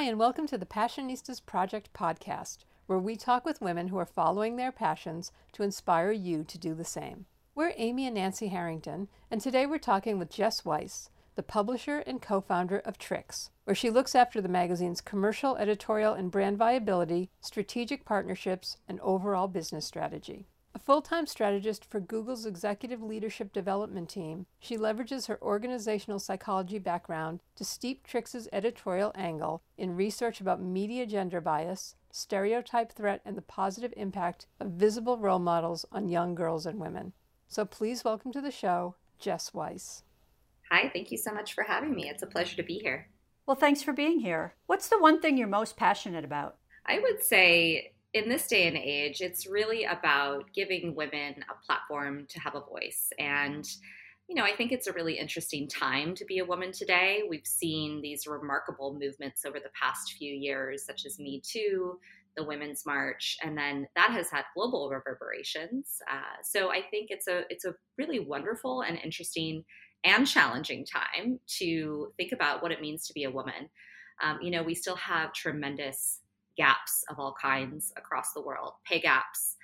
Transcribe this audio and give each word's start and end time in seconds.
Hi, 0.00 0.06
and 0.06 0.18
welcome 0.18 0.46
to 0.46 0.56
the 0.56 0.64
Passionistas 0.64 1.44
Project 1.44 1.92
podcast, 1.92 2.64
where 2.86 2.98
we 2.98 3.16
talk 3.16 3.44
with 3.44 3.60
women 3.60 3.88
who 3.88 3.98
are 3.98 4.06
following 4.06 4.56
their 4.56 4.72
passions 4.72 5.30
to 5.52 5.62
inspire 5.62 6.10
you 6.10 6.42
to 6.42 6.56
do 6.56 6.72
the 6.72 6.86
same. 6.86 7.26
We're 7.54 7.74
Amy 7.76 8.06
and 8.06 8.14
Nancy 8.14 8.48
Harrington, 8.48 9.08
and 9.30 9.42
today 9.42 9.66
we're 9.66 9.76
talking 9.76 10.18
with 10.18 10.30
Jess 10.30 10.64
Weiss, 10.64 11.10
the 11.34 11.42
publisher 11.42 11.98
and 11.98 12.22
co 12.22 12.40
founder 12.40 12.78
of 12.78 12.96
Trix, 12.96 13.50
where 13.64 13.74
she 13.74 13.90
looks 13.90 14.14
after 14.14 14.40
the 14.40 14.48
magazine's 14.48 15.02
commercial, 15.02 15.56
editorial, 15.58 16.14
and 16.14 16.30
brand 16.30 16.56
viability, 16.56 17.28
strategic 17.42 18.06
partnerships, 18.06 18.78
and 18.88 19.00
overall 19.00 19.48
business 19.48 19.84
strategy. 19.84 20.46
A 20.72 20.78
full 20.78 21.02
time 21.02 21.26
strategist 21.26 21.84
for 21.84 21.98
Google's 21.98 22.46
executive 22.46 23.02
leadership 23.02 23.52
development 23.52 24.08
team, 24.08 24.46
she 24.60 24.76
leverages 24.76 25.26
her 25.26 25.42
organizational 25.42 26.20
psychology 26.20 26.78
background 26.78 27.40
to 27.56 27.64
steep 27.64 28.06
Trix's 28.06 28.48
editorial 28.52 29.10
angle 29.16 29.62
in 29.76 29.96
research 29.96 30.40
about 30.40 30.62
media 30.62 31.06
gender 31.06 31.40
bias, 31.40 31.96
stereotype 32.12 32.92
threat, 32.92 33.20
and 33.24 33.36
the 33.36 33.42
positive 33.42 33.92
impact 33.96 34.46
of 34.60 34.68
visible 34.68 35.18
role 35.18 35.40
models 35.40 35.84
on 35.90 36.08
young 36.08 36.36
girls 36.36 36.66
and 36.66 36.78
women. 36.78 37.14
So 37.48 37.64
please 37.64 38.04
welcome 38.04 38.30
to 38.32 38.40
the 38.40 38.52
show, 38.52 38.94
Jess 39.18 39.52
Weiss. 39.52 40.04
Hi, 40.70 40.88
thank 40.94 41.10
you 41.10 41.18
so 41.18 41.32
much 41.32 41.52
for 41.52 41.64
having 41.64 41.96
me. 41.96 42.08
It's 42.08 42.22
a 42.22 42.28
pleasure 42.28 42.54
to 42.56 42.62
be 42.62 42.78
here. 42.78 43.08
Well, 43.44 43.56
thanks 43.56 43.82
for 43.82 43.92
being 43.92 44.20
here. 44.20 44.54
What's 44.66 44.88
the 44.88 45.00
one 45.00 45.20
thing 45.20 45.36
you're 45.36 45.48
most 45.48 45.76
passionate 45.76 46.24
about? 46.24 46.58
I 46.86 47.00
would 47.00 47.24
say 47.24 47.92
in 48.12 48.28
this 48.28 48.46
day 48.46 48.66
and 48.66 48.76
age, 48.76 49.20
it's 49.20 49.46
really 49.46 49.84
about 49.84 50.52
giving 50.52 50.94
women 50.94 51.36
a 51.48 51.66
platform 51.66 52.26
to 52.28 52.40
have 52.40 52.54
a 52.54 52.60
voice. 52.60 53.12
And, 53.18 53.64
you 54.28 54.34
know, 54.34 54.44
I 54.44 54.56
think 54.56 54.72
it's 54.72 54.88
a 54.88 54.92
really 54.92 55.18
interesting 55.18 55.68
time 55.68 56.14
to 56.16 56.24
be 56.24 56.38
a 56.38 56.44
woman 56.44 56.72
today. 56.72 57.22
We've 57.28 57.46
seen 57.46 58.00
these 58.02 58.26
remarkable 58.26 58.98
movements 59.00 59.44
over 59.44 59.60
the 59.60 59.70
past 59.80 60.14
few 60.14 60.32
years, 60.32 60.84
such 60.84 61.06
as 61.06 61.18
Me 61.18 61.40
Too, 61.44 61.98
the 62.36 62.44
Women's 62.44 62.84
March, 62.86 63.36
and 63.42 63.56
then 63.56 63.86
that 63.96 64.10
has 64.10 64.30
had 64.30 64.44
global 64.54 64.90
reverberations. 64.90 66.00
Uh, 66.10 66.42
so 66.42 66.70
I 66.70 66.82
think 66.90 67.10
it's 67.10 67.26
a 67.26 67.42
it's 67.50 67.64
a 67.64 67.74
really 67.98 68.20
wonderful 68.20 68.82
and 68.82 68.98
interesting 69.02 69.64
and 70.04 70.26
challenging 70.26 70.84
time 70.84 71.40
to 71.58 72.12
think 72.16 72.32
about 72.32 72.62
what 72.62 72.72
it 72.72 72.80
means 72.80 73.06
to 73.06 73.12
be 73.12 73.24
a 73.24 73.30
woman. 73.30 73.68
Um, 74.22 74.38
you 74.40 74.50
know, 74.50 74.62
we 74.62 74.74
still 74.74 74.96
have 74.96 75.32
tremendous 75.32 76.20
gaps 76.56 77.04
of 77.08 77.18
all 77.18 77.34
kinds 77.40 77.92
across 77.96 78.32
the 78.32 78.42
world 78.42 78.72
pay 78.84 79.00
gaps, 79.00 79.56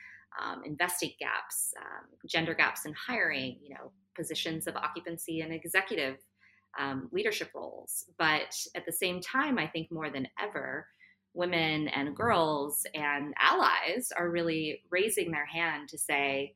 um, 0.42 0.62
investing 0.64 1.12
gaps, 1.18 1.72
um, 1.78 2.06
gender 2.26 2.54
gaps 2.54 2.86
in 2.86 2.94
hiring, 2.94 3.58
you 3.62 3.74
know, 3.74 3.90
positions 4.14 4.66
of 4.66 4.76
occupancy 4.76 5.40
and 5.40 5.52
executive 5.52 6.16
um, 6.78 7.08
leadership 7.12 7.50
roles. 7.54 8.04
But 8.18 8.54
at 8.74 8.86
the 8.86 8.92
same 8.92 9.20
time, 9.20 9.58
I 9.58 9.66
think 9.66 9.90
more 9.90 10.10
than 10.10 10.28
ever, 10.42 10.86
women 11.34 11.88
and 11.88 12.16
girls 12.16 12.86
and 12.94 13.34
allies 13.38 14.10
are 14.16 14.30
really 14.30 14.82
raising 14.90 15.30
their 15.30 15.46
hand 15.46 15.88
to 15.90 15.98
say, 15.98 16.54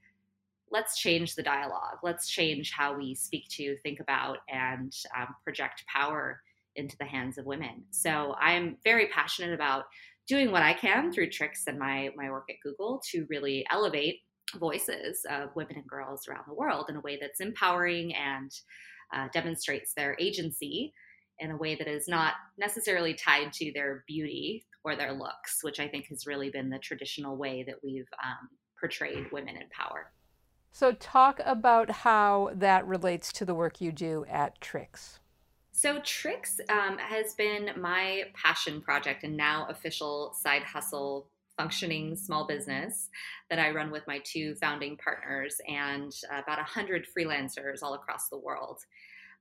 let's 0.71 0.99
change 0.99 1.35
the 1.35 1.43
dialogue. 1.43 1.99
Let's 2.03 2.29
change 2.29 2.73
how 2.73 2.97
we 2.97 3.15
speak 3.15 3.49
to, 3.51 3.77
think 3.83 4.01
about, 4.01 4.39
and 4.49 4.95
um, 5.19 5.35
project 5.45 5.85
power 5.87 6.41
into 6.77 6.97
the 6.99 7.05
hands 7.05 7.37
of 7.37 7.45
women. 7.45 7.83
So 7.91 8.37
I'm 8.41 8.77
very 8.85 9.09
passionate 9.09 9.53
about 9.53 9.85
doing 10.31 10.53
what 10.53 10.63
I 10.63 10.73
can 10.73 11.11
through 11.11 11.31
Trix 11.31 11.65
and 11.67 11.77
my 11.77 12.11
my 12.17 12.31
work 12.31 12.45
at 12.49 12.57
Google 12.63 13.03
to 13.11 13.27
really 13.29 13.67
elevate 13.69 14.21
voices 14.59 15.21
of 15.29 15.51
women 15.57 15.77
and 15.77 15.87
girls 15.87 16.29
around 16.29 16.45
the 16.47 16.55
world 16.55 16.87
in 16.89 16.97
a 16.97 17.01
way 17.01 17.19
that's 17.21 17.41
empowering 17.41 18.15
and 18.15 18.51
uh, 19.13 19.27
demonstrates 19.33 19.93
their 19.93 20.17
agency 20.21 20.93
in 21.41 21.51
a 21.51 21.57
way 21.57 21.75
that 21.75 21.89
is 21.89 22.07
not 22.07 22.35
necessarily 22.59 23.13
tied 23.13 23.53
to 23.55 23.73
their 23.75 24.05
beauty 24.07 24.65
or 24.85 24.95
their 24.95 25.13
looks, 25.13 25.59
which 25.63 25.81
I 25.81 25.89
think 25.89 26.07
has 26.11 26.27
really 26.27 26.49
been 26.49 26.71
the 26.71 26.79
traditional 26.79 27.37
way 27.37 27.65
that 27.67 27.77
we've 27.83 28.09
um, 28.25 28.49
portrayed 28.79 29.33
women 29.33 29.57
in 29.57 29.69
power. 29.77 30.13
So, 30.71 30.93
talk 30.93 31.41
about 31.45 31.91
how 31.91 32.51
that 32.55 32.87
relates 32.87 33.33
to 33.33 33.45
the 33.45 33.55
work 33.55 33.81
you 33.81 33.91
do 33.91 34.25
at 34.29 34.61
Trix. 34.61 35.19
So, 35.73 36.01
Trix 36.05 36.61
um, 36.69 36.99
has 36.99 37.35
been 37.35 37.71
my 37.77 38.25
passion 38.35 38.81
project 38.81 39.25
and 39.25 39.37
now 39.37 39.67
official 39.71 40.35
side 40.35 40.63
hustle 40.63 41.29
functioning 41.57 42.17
small 42.17 42.47
business 42.47 43.09
that 43.51 43.59
I 43.59 43.71
run 43.71 43.91
with 43.91 44.07
my 44.07 44.21
two 44.25 44.55
founding 44.57 44.97
partners 44.97 45.57
and 45.69 46.13
about 46.31 46.59
100 46.59 47.07
freelancers 47.17 47.83
all 47.83 47.95
across 47.95 48.29
the 48.29 48.39
world. 48.39 48.81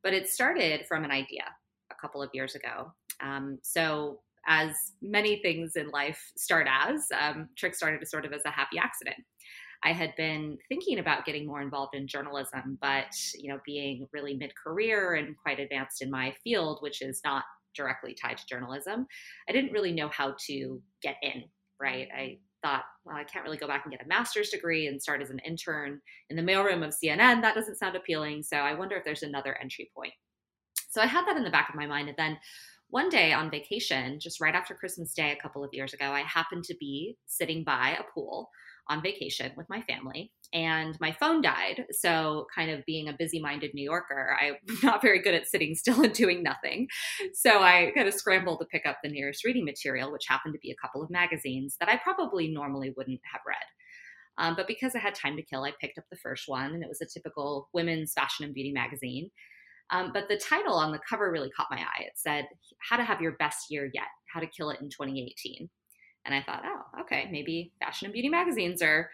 But 0.03 0.13
it 0.13 0.29
started 0.29 0.85
from 0.87 1.03
an 1.03 1.11
idea 1.11 1.45
a 1.91 1.95
couple 1.95 2.21
of 2.21 2.29
years 2.33 2.55
ago. 2.55 2.93
Um, 3.21 3.57
so, 3.63 4.19
as 4.47 4.71
many 5.01 5.41
things 5.41 5.75
in 5.75 5.89
life 5.89 6.31
start 6.37 6.67
as, 6.69 7.07
um, 7.19 7.49
Trix 7.57 7.77
started 7.77 8.07
sort 8.07 8.25
of 8.25 8.33
as 8.33 8.41
a 8.45 8.51
happy 8.51 8.77
accident. 8.77 9.17
I 9.83 9.93
had 9.93 10.15
been 10.17 10.57
thinking 10.67 10.99
about 10.99 11.25
getting 11.25 11.47
more 11.47 11.61
involved 11.61 11.95
in 11.95 12.07
journalism, 12.07 12.77
but 12.81 13.15
you 13.35 13.49
know, 13.49 13.59
being 13.65 14.07
really 14.11 14.35
mid-career 14.35 15.15
and 15.15 15.35
quite 15.37 15.59
advanced 15.59 16.01
in 16.01 16.11
my 16.11 16.33
field, 16.43 16.79
which 16.81 17.01
is 17.01 17.21
not 17.23 17.43
directly 17.75 18.13
tied 18.13 18.37
to 18.37 18.45
journalism, 18.47 19.07
I 19.47 19.53
didn't 19.53 19.71
really 19.71 19.93
know 19.93 20.09
how 20.09 20.35
to 20.47 20.81
get 21.01 21.15
in. 21.21 21.43
Right? 21.81 22.09
I 22.13 22.39
thought, 22.61 22.83
well, 23.05 23.15
I 23.15 23.23
can't 23.23 23.45
really 23.45 23.57
go 23.57 23.67
back 23.67 23.85
and 23.85 23.91
get 23.93 24.05
a 24.05 24.07
master's 24.07 24.49
degree 24.49 24.87
and 24.87 25.01
start 25.01 25.21
as 25.21 25.29
an 25.29 25.39
intern 25.39 26.01
in 26.29 26.35
the 26.35 26.43
mailroom 26.43 26.85
of 26.85 26.93
CNN. 26.93 27.41
That 27.41 27.55
doesn't 27.55 27.77
sound 27.77 27.95
appealing. 27.95 28.43
So 28.43 28.57
I 28.57 28.73
wonder 28.73 28.97
if 28.97 29.05
there's 29.05 29.23
another 29.23 29.57
entry 29.61 29.89
point. 29.95 30.11
So 30.89 31.01
I 31.01 31.05
had 31.05 31.25
that 31.25 31.37
in 31.37 31.45
the 31.45 31.49
back 31.49 31.69
of 31.69 31.75
my 31.75 31.85
mind. 31.87 32.09
And 32.09 32.17
then 32.17 32.37
one 32.89 33.07
day 33.07 33.31
on 33.31 33.49
vacation, 33.49 34.19
just 34.19 34.41
right 34.41 34.55
after 34.55 34.73
Christmas 34.73 35.13
Day 35.13 35.31
a 35.31 35.41
couple 35.41 35.63
of 35.63 35.69
years 35.71 35.93
ago, 35.93 36.11
I 36.11 36.21
happened 36.23 36.65
to 36.65 36.75
be 36.79 37.15
sitting 37.27 37.63
by 37.63 37.97
a 37.97 38.03
pool 38.13 38.49
on 38.89 39.03
vacation 39.03 39.51
with 39.55 39.69
my 39.69 39.81
family 39.83 40.31
and 40.51 40.97
my 40.99 41.11
phone 41.11 41.41
died. 41.41 41.85
So, 41.91 42.47
kind 42.53 42.71
of 42.71 42.85
being 42.85 43.07
a 43.07 43.15
busy 43.17 43.39
minded 43.39 43.71
New 43.73 43.83
Yorker, 43.83 44.35
I'm 44.41 44.55
not 44.83 45.01
very 45.01 45.21
good 45.21 45.35
at 45.35 45.47
sitting 45.47 45.75
still 45.75 46.01
and 46.01 46.13
doing 46.13 46.43
nothing. 46.43 46.87
So, 47.33 47.61
I 47.61 47.91
kind 47.95 48.07
of 48.07 48.13
scrambled 48.13 48.59
to 48.59 48.65
pick 48.65 48.85
up 48.85 48.97
the 49.03 49.09
nearest 49.09 49.45
reading 49.45 49.65
material, 49.65 50.11
which 50.11 50.25
happened 50.27 50.53
to 50.55 50.59
be 50.59 50.71
a 50.71 50.81
couple 50.81 51.03
of 51.03 51.09
magazines 51.09 51.77
that 51.79 51.89
I 51.89 51.97
probably 51.97 52.49
normally 52.49 52.93
wouldn't 52.97 53.21
have 53.31 53.41
read. 53.47 53.57
Um, 54.39 54.55
but 54.55 54.67
because 54.67 54.95
I 54.95 54.99
had 54.99 55.15
time 55.15 55.35
to 55.35 55.43
kill, 55.43 55.65
I 55.65 55.73
picked 55.79 55.97
up 55.97 56.05
the 56.09 56.17
first 56.17 56.45
one, 56.47 56.73
and 56.73 56.81
it 56.81 56.89
was 56.89 57.01
a 57.01 57.05
typical 57.05 57.69
women's 57.73 58.13
fashion 58.13 58.45
and 58.45 58.53
beauty 58.53 58.71
magazine. 58.71 59.29
Um, 59.91 60.11
but 60.13 60.29
the 60.29 60.37
title 60.37 60.75
on 60.75 60.91
the 60.91 60.99
cover 61.07 61.31
really 61.31 61.49
caught 61.49 61.67
my 61.71 61.79
eye. 61.79 62.01
It 62.01 62.13
said, 62.15 62.45
How 62.79 62.97
to 62.97 63.03
Have 63.03 63.21
Your 63.21 63.33
Best 63.33 63.69
Year 63.69 63.89
Yet 63.93 64.03
How 64.33 64.39
to 64.39 64.47
Kill 64.47 64.69
It 64.69 64.81
in 64.81 64.89
2018. 64.89 65.69
And 66.25 66.35
I 66.35 66.41
thought, 66.41 66.63
oh, 66.65 67.01
okay, 67.01 67.27
maybe 67.31 67.73
fashion 67.79 68.05
and 68.05 68.13
beauty 68.13 68.29
magazines 68.29 68.81
are 68.81 69.09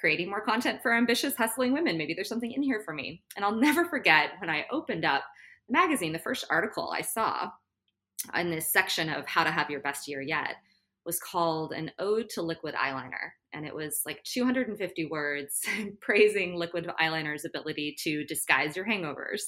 creating 0.00 0.30
more 0.30 0.40
content 0.40 0.80
for 0.82 0.94
ambitious, 0.94 1.34
hustling 1.34 1.72
women. 1.72 1.98
Maybe 1.98 2.14
there's 2.14 2.28
something 2.28 2.52
in 2.52 2.62
here 2.62 2.80
for 2.84 2.94
me. 2.94 3.22
And 3.36 3.44
I'll 3.44 3.56
never 3.60 3.84
forget 3.84 4.30
when 4.40 4.50
I 4.50 4.66
opened 4.70 5.04
up 5.04 5.24
the 5.66 5.72
magazine, 5.72 6.12
the 6.12 6.18
first 6.18 6.44
article 6.50 6.92
I 6.96 7.02
saw 7.02 7.50
in 8.34 8.50
this 8.50 8.72
section 8.72 9.08
of 9.08 9.26
how 9.26 9.44
to 9.44 9.50
have 9.50 9.70
your 9.70 9.80
best 9.80 10.08
year 10.08 10.20
yet 10.20 10.56
was 11.04 11.20
called 11.20 11.72
An 11.72 11.90
Ode 11.98 12.28
to 12.30 12.42
Liquid 12.42 12.74
Eyeliner 12.74 13.32
and 13.52 13.66
it 13.66 13.74
was 13.74 14.00
like 14.04 14.22
250 14.24 15.06
words 15.06 15.60
praising 16.00 16.56
liquid 16.56 16.90
eyeliner's 17.00 17.44
ability 17.44 17.96
to 18.04 18.24
disguise 18.24 18.76
your 18.76 18.86
hangovers. 18.86 19.42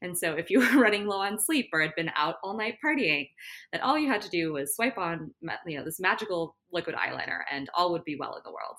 And 0.00 0.16
so 0.16 0.34
if 0.34 0.50
you 0.50 0.60
were 0.74 0.80
running 0.80 1.06
low 1.06 1.20
on 1.20 1.38
sleep 1.38 1.68
or 1.72 1.80
had 1.80 1.94
been 1.96 2.10
out 2.16 2.36
all 2.42 2.56
night 2.56 2.78
partying, 2.84 3.28
that 3.72 3.82
all 3.82 3.98
you 3.98 4.08
had 4.08 4.22
to 4.22 4.30
do 4.30 4.52
was 4.52 4.74
swipe 4.74 4.98
on 4.98 5.32
you 5.66 5.78
know 5.78 5.84
this 5.84 6.00
magical 6.00 6.56
liquid 6.72 6.96
eyeliner 6.96 7.40
and 7.50 7.68
all 7.74 7.92
would 7.92 8.04
be 8.04 8.16
well 8.18 8.34
in 8.34 8.42
the 8.44 8.50
world. 8.50 8.76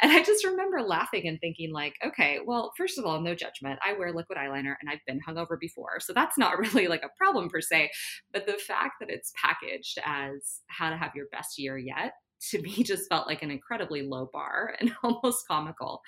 And 0.00 0.12
I 0.12 0.22
just 0.22 0.44
remember 0.44 0.82
laughing 0.82 1.26
and 1.26 1.40
thinking 1.40 1.72
like, 1.72 1.94
okay, 2.04 2.38
well, 2.44 2.72
first 2.76 2.98
of 2.98 3.04
all, 3.04 3.20
no 3.20 3.34
judgment. 3.34 3.78
I 3.84 3.96
wear 3.96 4.12
liquid 4.12 4.38
eyeliner 4.38 4.74
and 4.80 4.90
I've 4.90 5.04
been 5.06 5.20
hungover 5.26 5.58
before. 5.58 6.00
So 6.00 6.12
that's 6.12 6.36
not 6.36 6.58
really 6.74 6.88
like 6.88 7.02
a 7.04 7.16
problem 7.16 7.48
per 7.48 7.60
se, 7.60 7.90
but 8.32 8.46
the 8.46 8.54
fact 8.54 8.94
that 9.00 9.10
it's 9.10 9.32
packaged 9.40 9.98
as 10.04 10.60
how 10.66 10.90
to 10.90 10.96
have 10.96 11.12
your 11.14 11.26
best 11.30 11.58
year 11.58 11.78
yet 11.78 12.12
to 12.50 12.62
me 12.62 12.70
just 12.82 13.08
felt 13.08 13.26
like 13.26 13.42
an 13.42 13.50
incredibly 13.50 14.02
low 14.02 14.28
bar 14.32 14.74
and 14.80 14.92
almost 15.02 15.46
comical 15.48 16.02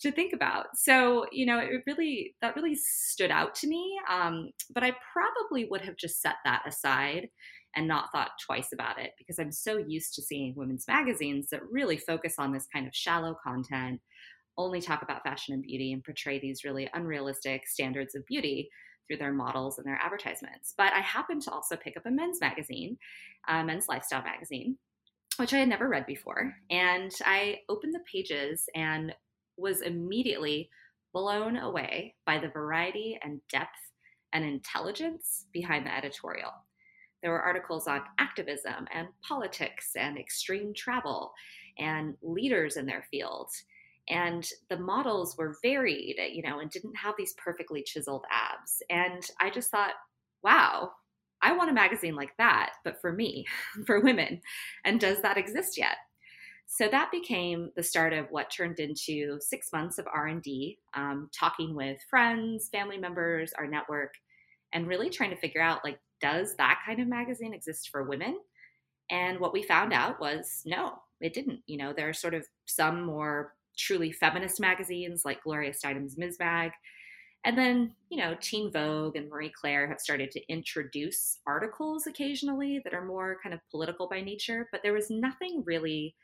to 0.00 0.10
think 0.10 0.32
about. 0.32 0.66
So, 0.76 1.26
you 1.32 1.46
know, 1.46 1.58
it 1.58 1.82
really, 1.86 2.34
that 2.40 2.56
really 2.56 2.74
stood 2.74 3.30
out 3.30 3.54
to 3.56 3.66
me. 3.66 3.98
Um, 4.08 4.50
but 4.74 4.84
I 4.84 4.94
probably 5.12 5.66
would 5.70 5.82
have 5.82 5.96
just 5.96 6.20
set 6.20 6.36
that 6.44 6.62
aside 6.66 7.28
and 7.76 7.86
not 7.86 8.10
thought 8.12 8.30
twice 8.44 8.70
about 8.72 8.98
it 8.98 9.12
because 9.16 9.38
I'm 9.38 9.52
so 9.52 9.76
used 9.76 10.14
to 10.14 10.22
seeing 10.22 10.54
women's 10.56 10.88
magazines 10.88 11.48
that 11.50 11.60
really 11.70 11.96
focus 11.96 12.34
on 12.38 12.52
this 12.52 12.66
kind 12.72 12.86
of 12.86 12.94
shallow 12.94 13.36
content, 13.44 14.00
only 14.58 14.80
talk 14.80 15.02
about 15.02 15.22
fashion 15.22 15.54
and 15.54 15.62
beauty 15.62 15.92
and 15.92 16.02
portray 16.02 16.40
these 16.40 16.64
really 16.64 16.90
unrealistic 16.94 17.68
standards 17.68 18.14
of 18.14 18.26
beauty 18.26 18.68
through 19.06 19.18
their 19.18 19.32
models 19.32 19.78
and 19.78 19.86
their 19.86 19.98
advertisements. 20.02 20.74
But 20.76 20.92
I 20.92 21.00
happened 21.00 21.42
to 21.42 21.50
also 21.50 21.76
pick 21.76 21.96
up 21.96 22.06
a 22.06 22.10
men's 22.10 22.40
magazine, 22.40 22.96
a 23.48 23.64
men's 23.64 23.88
lifestyle 23.88 24.22
magazine, 24.22 24.76
which 25.40 25.54
I 25.54 25.58
had 25.58 25.70
never 25.70 25.88
read 25.88 26.04
before. 26.04 26.54
And 26.68 27.10
I 27.24 27.60
opened 27.70 27.94
the 27.94 28.00
pages 28.00 28.68
and 28.74 29.14
was 29.56 29.80
immediately 29.80 30.68
blown 31.14 31.56
away 31.56 32.14
by 32.26 32.38
the 32.38 32.48
variety 32.48 33.18
and 33.24 33.40
depth 33.50 33.70
and 34.34 34.44
intelligence 34.44 35.46
behind 35.50 35.86
the 35.86 35.96
editorial. 35.96 36.52
There 37.22 37.32
were 37.32 37.40
articles 37.40 37.88
on 37.88 38.02
activism 38.18 38.86
and 38.92 39.08
politics 39.26 39.92
and 39.96 40.18
extreme 40.18 40.74
travel 40.74 41.32
and 41.78 42.16
leaders 42.22 42.76
in 42.76 42.84
their 42.84 43.06
fields. 43.10 43.64
And 44.10 44.46
the 44.68 44.78
models 44.78 45.38
were 45.38 45.56
varied, 45.62 46.16
you 46.32 46.42
know, 46.42 46.60
and 46.60 46.70
didn't 46.70 46.96
have 46.96 47.14
these 47.16 47.34
perfectly 47.42 47.82
chiseled 47.82 48.26
abs. 48.30 48.82
And 48.90 49.26
I 49.40 49.48
just 49.48 49.70
thought, 49.70 49.94
wow, 50.42 50.92
I 51.42 51.52
want 51.52 51.70
a 51.70 51.74
magazine 51.74 52.14
like 52.14 52.36
that, 52.38 52.72
but 52.84 53.00
for 53.00 53.12
me, 53.12 53.46
for 53.86 54.00
women. 54.00 54.40
And 54.84 55.00
does 55.00 55.22
that 55.22 55.38
exist 55.38 55.78
yet? 55.78 55.96
So 56.72 56.86
that 56.88 57.10
became 57.10 57.70
the 57.74 57.82
start 57.82 58.12
of 58.12 58.26
what 58.30 58.48
turned 58.48 58.78
into 58.78 59.38
six 59.40 59.72
months 59.72 59.98
of 59.98 60.06
R&D, 60.06 60.78
um, 60.94 61.28
talking 61.36 61.74
with 61.74 61.98
friends, 62.08 62.68
family 62.68 62.96
members, 62.96 63.52
our 63.58 63.66
network, 63.66 64.14
and 64.72 64.86
really 64.86 65.10
trying 65.10 65.30
to 65.30 65.36
figure 65.36 65.60
out 65.60 65.84
like, 65.84 65.98
does 66.20 66.54
that 66.56 66.80
kind 66.86 67.00
of 67.00 67.08
magazine 67.08 67.52
exist 67.52 67.88
for 67.88 68.04
women? 68.04 68.38
And 69.10 69.40
what 69.40 69.52
we 69.52 69.64
found 69.64 69.92
out 69.92 70.20
was 70.20 70.62
no, 70.64 70.94
it 71.20 71.34
didn't. 71.34 71.60
You 71.66 71.76
know, 71.76 71.92
there 71.92 72.08
are 72.08 72.14
sort 72.14 72.34
of 72.34 72.46
some 72.66 73.02
more 73.02 73.54
truly 73.76 74.12
feminist 74.12 74.60
magazines 74.60 75.22
like 75.24 75.42
Gloria 75.42 75.72
Steinem's 75.72 76.16
Ms. 76.16 76.36
Mag. 76.38 76.70
And 77.44 77.56
then, 77.56 77.94
you 78.10 78.18
know, 78.18 78.36
Teen 78.40 78.70
Vogue 78.70 79.16
and 79.16 79.28
Marie 79.30 79.52
Claire 79.54 79.88
have 79.88 80.00
started 80.00 80.30
to 80.32 80.52
introduce 80.52 81.38
articles 81.46 82.06
occasionally 82.06 82.80
that 82.84 82.92
are 82.92 83.04
more 83.04 83.38
kind 83.42 83.54
of 83.54 83.60
political 83.70 84.08
by 84.08 84.20
nature, 84.20 84.68
but 84.72 84.82
there 84.82 84.92
was 84.92 85.10
nothing 85.10 85.62
really 85.64 86.14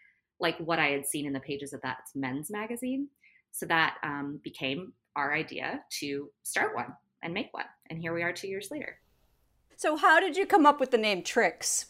like 0.41 0.59
what 0.59 0.79
I 0.79 0.89
had 0.89 1.07
seen 1.07 1.27
in 1.27 1.33
the 1.33 1.41
pages 1.41 1.73
of 1.73 1.81
that 1.81 2.01
men's 2.15 2.51
magazine. 2.51 3.09
So 3.51 3.65
that 3.67 3.97
um, 4.03 4.41
became 4.45 4.93
our 5.15 5.33
idea 5.33 5.83
to 6.01 6.31
start 6.43 6.75
one 6.75 6.95
and 7.23 7.33
make 7.33 7.53
one. 7.53 7.65
And 7.89 7.99
here 7.99 8.13
we 8.13 8.23
are 8.23 8.33
two 8.33 8.49
years 8.49 8.71
later. 8.71 8.99
So, 9.77 9.97
how 9.97 10.21
did 10.21 10.37
you 10.37 10.47
come 10.47 10.67
up 10.67 10.81
with 10.81 10.91
the 10.91 10.99
name 10.99 11.23
Trix? 11.23 11.87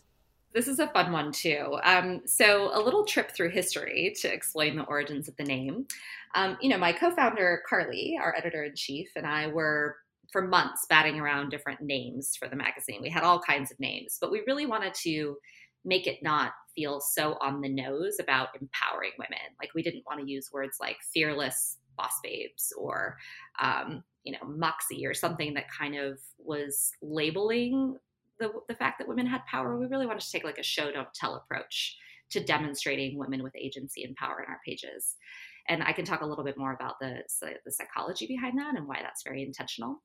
This 0.56 0.68
is 0.68 0.78
a 0.78 0.86
fun 0.88 1.12
one 1.12 1.32
too. 1.32 1.78
Um, 1.84 2.22
so, 2.24 2.70
a 2.72 2.80
little 2.80 3.04
trip 3.04 3.30
through 3.30 3.50
history 3.50 4.14
to 4.22 4.32
explain 4.32 4.74
the 4.74 4.84
origins 4.84 5.28
of 5.28 5.36
the 5.36 5.44
name. 5.44 5.86
Um, 6.34 6.56
you 6.62 6.70
know, 6.70 6.78
my 6.78 6.94
co 6.94 7.10
founder, 7.10 7.60
Carly, 7.68 8.18
our 8.18 8.34
editor 8.34 8.64
in 8.64 8.74
chief, 8.74 9.10
and 9.16 9.26
I 9.26 9.48
were 9.48 9.96
for 10.32 10.48
months 10.48 10.86
batting 10.88 11.20
around 11.20 11.50
different 11.50 11.82
names 11.82 12.36
for 12.38 12.48
the 12.48 12.56
magazine. 12.56 13.00
We 13.02 13.10
had 13.10 13.22
all 13.22 13.38
kinds 13.38 13.70
of 13.70 13.78
names, 13.78 14.16
but 14.18 14.32
we 14.32 14.44
really 14.46 14.64
wanted 14.64 14.94
to 15.02 15.36
make 15.84 16.06
it 16.06 16.22
not 16.22 16.52
feel 16.74 17.00
so 17.02 17.36
on 17.42 17.60
the 17.60 17.68
nose 17.68 18.16
about 18.18 18.48
empowering 18.58 19.12
women. 19.18 19.52
Like, 19.60 19.74
we 19.74 19.82
didn't 19.82 20.04
want 20.06 20.22
to 20.22 20.26
use 20.26 20.48
words 20.54 20.78
like 20.80 20.96
fearless 21.12 21.76
boss 21.98 22.18
babes 22.22 22.72
or 22.78 23.18
um, 23.60 24.02
you 24.24 24.32
know, 24.32 24.46
moxie 24.48 25.06
or 25.06 25.12
something 25.12 25.52
that 25.52 25.66
kind 25.70 25.96
of 25.96 26.18
was 26.38 26.92
labeling 27.02 27.98
the, 28.38 28.52
the 28.68 28.74
fact 28.74 28.98
that 28.98 29.08
women 29.08 29.26
had 29.26 29.44
power. 29.46 29.78
We 29.78 29.86
really 29.86 30.06
wanted 30.06 30.20
to 30.20 30.30
take 30.30 30.44
like 30.44 30.58
a 30.58 30.62
show 30.62 30.90
don't 30.90 31.12
tell 31.14 31.36
approach 31.36 31.96
to 32.30 32.42
demonstrating 32.42 33.18
women 33.18 33.42
with 33.42 33.54
agency 33.56 34.04
and 34.04 34.16
power 34.16 34.42
in 34.42 34.50
our 34.50 34.60
pages. 34.64 35.16
And 35.68 35.82
I 35.82 35.92
can 35.92 36.04
talk 36.04 36.20
a 36.20 36.26
little 36.26 36.44
bit 36.44 36.58
more 36.58 36.74
about 36.74 36.94
the, 37.00 37.22
the 37.64 37.72
psychology 37.72 38.26
behind 38.26 38.58
that 38.58 38.76
and 38.76 38.86
why 38.86 39.00
that's 39.02 39.22
very 39.24 39.42
intentional. 39.42 40.02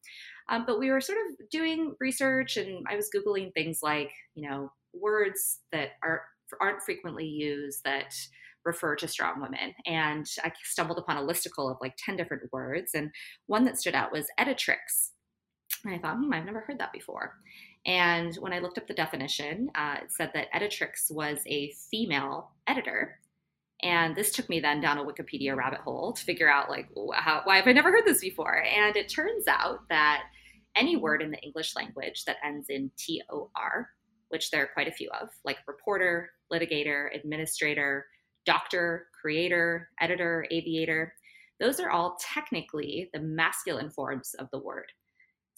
Um, 0.49 0.63
but 0.65 0.79
we 0.79 0.89
were 0.89 1.01
sort 1.01 1.19
of 1.19 1.49
doing 1.49 1.93
research 1.99 2.57
and 2.57 2.85
I 2.89 2.95
was 2.95 3.09
Googling 3.15 3.53
things 3.53 3.79
like, 3.83 4.11
you 4.33 4.49
know, 4.49 4.71
words 4.93 5.59
that 5.71 5.89
are, 6.03 6.23
aren't 6.59 6.81
frequently 6.81 7.25
used 7.25 7.83
that 7.85 8.13
refer 8.65 8.95
to 8.95 9.07
strong 9.07 9.41
women. 9.41 9.73
And 9.85 10.25
I 10.43 10.51
stumbled 10.63 10.99
upon 10.99 11.17
a 11.17 11.25
listicle 11.25 11.71
of 11.71 11.77
like 11.81 11.93
10 11.97 12.15
different 12.15 12.43
words. 12.51 12.91
And 12.93 13.11
one 13.47 13.63
that 13.65 13.79
stood 13.79 13.95
out 13.95 14.11
was 14.11 14.27
editrix. 14.39 15.11
And 15.83 15.93
I 15.95 15.97
thought, 15.97 16.17
hmm, 16.17 16.33
I've 16.33 16.45
never 16.45 16.61
heard 16.61 16.79
that 16.79 16.93
before. 16.93 17.33
And 17.85 18.35
when 18.35 18.53
I 18.53 18.59
looked 18.59 18.77
up 18.77 18.87
the 18.87 18.93
definition, 18.93 19.69
uh, 19.75 19.97
it 20.03 20.11
said 20.11 20.31
that 20.33 20.51
editrix 20.53 21.09
was 21.09 21.39
a 21.47 21.73
female 21.89 22.51
editor. 22.67 23.19
And 23.83 24.15
this 24.15 24.31
took 24.31 24.47
me 24.49 24.59
then 24.59 24.79
down 24.79 24.99
a 24.99 25.03
Wikipedia 25.03 25.55
rabbit 25.55 25.79
hole 25.79 26.13
to 26.13 26.23
figure 26.23 26.51
out, 26.51 26.69
like, 26.69 26.87
how, 27.15 27.41
why 27.45 27.55
have 27.55 27.67
I 27.67 27.71
never 27.71 27.91
heard 27.91 28.05
this 28.05 28.21
before? 28.21 28.63
And 28.63 28.95
it 28.95 29.09
turns 29.09 29.47
out 29.47 29.79
that 29.89 30.23
any 30.75 30.95
word 30.95 31.23
in 31.23 31.31
the 31.31 31.41
English 31.41 31.75
language 31.75 32.23
that 32.25 32.37
ends 32.45 32.67
in 32.69 32.91
TOR, 32.97 33.89
which 34.29 34.51
there 34.51 34.63
are 34.63 34.69
quite 34.73 34.87
a 34.87 34.93
few 34.93 35.09
of, 35.19 35.29
like 35.43 35.57
reporter, 35.67 36.29
litigator, 36.53 37.07
administrator, 37.15 38.05
doctor, 38.45 39.07
creator, 39.19 39.89
editor, 39.99 40.45
aviator, 40.51 41.13
those 41.59 41.79
are 41.79 41.89
all 41.89 42.17
technically 42.19 43.09
the 43.13 43.19
masculine 43.19 43.89
forms 43.89 44.35
of 44.35 44.47
the 44.51 44.59
word. 44.59 44.91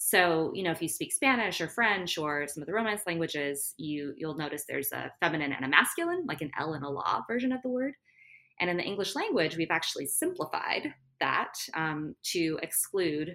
So, 0.06 0.52
you 0.54 0.62
know, 0.62 0.70
if 0.70 0.82
you 0.82 0.88
speak 0.88 1.14
Spanish 1.14 1.62
or 1.62 1.68
French 1.68 2.18
or 2.18 2.46
some 2.46 2.62
of 2.62 2.66
the 2.66 2.74
Romance 2.74 3.00
languages, 3.06 3.72
you 3.78 4.12
you'll 4.18 4.36
notice 4.36 4.64
there's 4.68 4.92
a 4.92 5.10
feminine 5.18 5.54
and 5.54 5.64
a 5.64 5.68
masculine, 5.68 6.26
like 6.26 6.42
an 6.42 6.50
L 6.60 6.74
and 6.74 6.84
a 6.84 6.90
law 6.90 7.22
version 7.26 7.52
of 7.52 7.62
the 7.62 7.70
word. 7.70 7.94
And 8.60 8.68
in 8.68 8.76
the 8.76 8.84
English 8.84 9.16
language, 9.16 9.56
we've 9.56 9.70
actually 9.70 10.04
simplified 10.04 10.92
that 11.20 11.54
um, 11.72 12.14
to 12.32 12.58
exclude 12.62 13.34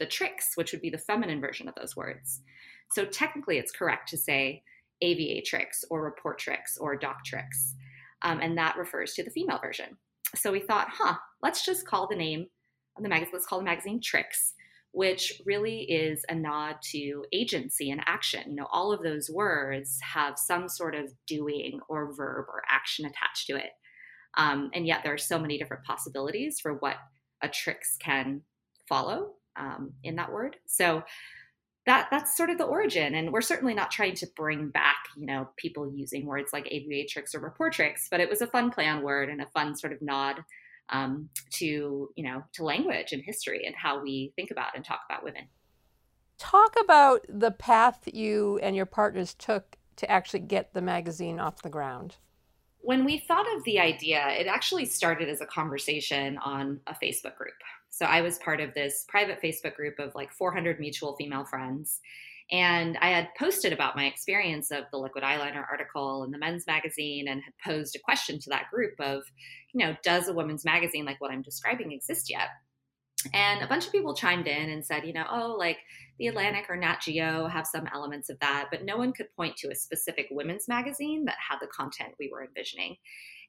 the 0.00 0.06
tricks, 0.06 0.56
which 0.56 0.72
would 0.72 0.80
be 0.80 0.90
the 0.90 0.98
feminine 0.98 1.40
version 1.40 1.68
of 1.68 1.76
those 1.76 1.94
words. 1.94 2.42
So 2.90 3.04
technically, 3.04 3.58
it's 3.58 3.70
correct 3.70 4.08
to 4.08 4.18
say 4.18 4.64
aviatrix 5.04 5.84
or 5.90 6.12
reportrix 6.12 6.80
or 6.80 6.98
doctrix 6.98 7.76
um, 8.22 8.40
and 8.40 8.58
that 8.58 8.76
refers 8.76 9.14
to 9.14 9.22
the 9.22 9.30
female 9.30 9.60
version. 9.62 9.96
So 10.34 10.50
we 10.50 10.58
thought, 10.58 10.88
huh, 10.90 11.14
let's 11.40 11.64
just 11.64 11.86
call 11.86 12.08
the 12.08 12.16
name 12.16 12.46
of 12.96 13.04
the 13.04 13.08
magazine, 13.08 13.32
let's 13.32 13.46
call 13.46 13.58
the 13.60 13.64
magazine 13.64 14.00
Trix, 14.02 14.54
which 14.92 15.40
really 15.46 15.82
is 15.82 16.24
a 16.28 16.34
nod 16.34 16.76
to 16.90 17.24
agency 17.32 17.90
and 17.90 18.00
action. 18.06 18.50
You 18.50 18.56
know, 18.56 18.68
all 18.72 18.92
of 18.92 19.02
those 19.02 19.30
words 19.30 19.98
have 20.02 20.38
some 20.38 20.68
sort 20.68 20.94
of 20.94 21.12
doing 21.26 21.80
or 21.88 22.12
verb 22.14 22.46
or 22.48 22.62
action 22.70 23.06
attached 23.06 23.46
to 23.46 23.56
it. 23.56 23.70
Um, 24.36 24.70
and 24.74 24.86
yet 24.86 25.00
there 25.04 25.14
are 25.14 25.18
so 25.18 25.38
many 25.38 25.58
different 25.58 25.84
possibilities 25.84 26.58
for 26.60 26.74
what 26.74 26.96
a 27.42 27.48
tricks 27.48 27.96
can 28.00 28.42
follow 28.88 29.34
um, 29.56 29.92
in 30.02 30.16
that 30.16 30.32
word. 30.32 30.56
So 30.66 31.02
that 31.86 32.08
that's 32.10 32.36
sort 32.36 32.50
of 32.50 32.58
the 32.58 32.64
origin 32.64 33.14
and 33.14 33.32
we're 33.32 33.40
certainly 33.40 33.74
not 33.74 33.90
trying 33.90 34.14
to 34.14 34.26
bring 34.36 34.68
back 34.68 34.98
you 35.16 35.26
know 35.26 35.48
people 35.56 35.90
using 35.92 36.26
words 36.26 36.52
like 36.52 36.66
aviatrix 36.66 37.34
or 37.34 37.40
reportrix 37.40 38.02
but 38.10 38.20
it 38.20 38.28
was 38.28 38.42
a 38.42 38.46
fun 38.46 38.70
play 38.70 38.86
on 38.86 39.02
word 39.02 39.30
and 39.30 39.40
a 39.40 39.48
fun 39.54 39.74
sort 39.74 39.92
of 39.92 40.02
nod 40.02 40.36
um, 40.90 41.28
to 41.52 42.10
you 42.14 42.24
know 42.24 42.42
to 42.54 42.64
language 42.64 43.12
and 43.12 43.22
history 43.22 43.64
and 43.66 43.74
how 43.74 44.02
we 44.02 44.32
think 44.36 44.50
about 44.50 44.74
and 44.74 44.84
talk 44.84 45.00
about 45.08 45.24
women. 45.24 45.44
Talk 46.38 46.74
about 46.82 47.24
the 47.28 47.50
path 47.50 48.08
you 48.12 48.58
and 48.62 48.74
your 48.74 48.86
partners 48.86 49.34
took 49.34 49.76
to 49.96 50.10
actually 50.10 50.40
get 50.40 50.72
the 50.72 50.80
magazine 50.80 51.38
off 51.38 51.62
the 51.62 51.68
ground. 51.68 52.16
When 52.82 53.04
we 53.04 53.18
thought 53.18 53.46
of 53.54 53.62
the 53.64 53.78
idea 53.78 54.26
it 54.30 54.46
actually 54.46 54.86
started 54.86 55.28
as 55.28 55.40
a 55.40 55.46
conversation 55.46 56.38
on 56.38 56.80
a 56.86 56.94
facebook 56.94 57.36
group. 57.36 57.54
So 57.90 58.06
I 58.06 58.22
was 58.22 58.38
part 58.38 58.60
of 58.60 58.72
this 58.72 59.04
private 59.08 59.42
Facebook 59.42 59.74
group 59.74 59.98
of 59.98 60.14
like 60.14 60.32
400 60.32 60.80
mutual 60.80 61.16
female 61.16 61.44
friends. 61.44 62.00
And 62.52 62.98
I 63.00 63.10
had 63.10 63.28
posted 63.38 63.72
about 63.72 63.96
my 63.96 64.06
experience 64.06 64.70
of 64.70 64.84
the 64.90 64.98
liquid 64.98 65.22
eyeliner 65.22 65.64
article 65.70 66.24
in 66.24 66.30
the 66.30 66.38
men's 66.38 66.66
magazine 66.66 67.28
and 67.28 67.42
had 67.42 67.54
posed 67.64 67.94
a 67.94 68.00
question 68.00 68.40
to 68.40 68.50
that 68.50 68.70
group 68.72 68.94
of, 68.98 69.22
you 69.72 69.84
know, 69.84 69.96
does 70.02 70.28
a 70.28 70.32
women's 70.32 70.64
magazine 70.64 71.04
like 71.04 71.20
what 71.20 71.30
I'm 71.30 71.42
describing 71.42 71.92
exist 71.92 72.28
yet? 72.28 72.48
And 73.34 73.62
a 73.62 73.66
bunch 73.66 73.86
of 73.86 73.92
people 73.92 74.14
chimed 74.14 74.48
in 74.48 74.70
and 74.70 74.84
said, 74.84 75.06
you 75.06 75.12
know, 75.12 75.26
oh, 75.30 75.54
like 75.58 75.78
the 76.18 76.28
Atlantic 76.28 76.66
or 76.68 76.76
Nat 76.76 77.00
Geo 77.02 77.46
have 77.46 77.66
some 77.66 77.86
elements 77.92 78.30
of 78.30 78.38
that, 78.40 78.68
but 78.70 78.84
no 78.84 78.96
one 78.96 79.12
could 79.12 79.34
point 79.36 79.56
to 79.58 79.70
a 79.70 79.76
specific 79.76 80.26
women's 80.30 80.68
magazine 80.68 81.24
that 81.26 81.36
had 81.48 81.58
the 81.60 81.66
content 81.68 82.14
we 82.18 82.30
were 82.32 82.44
envisioning. 82.44 82.96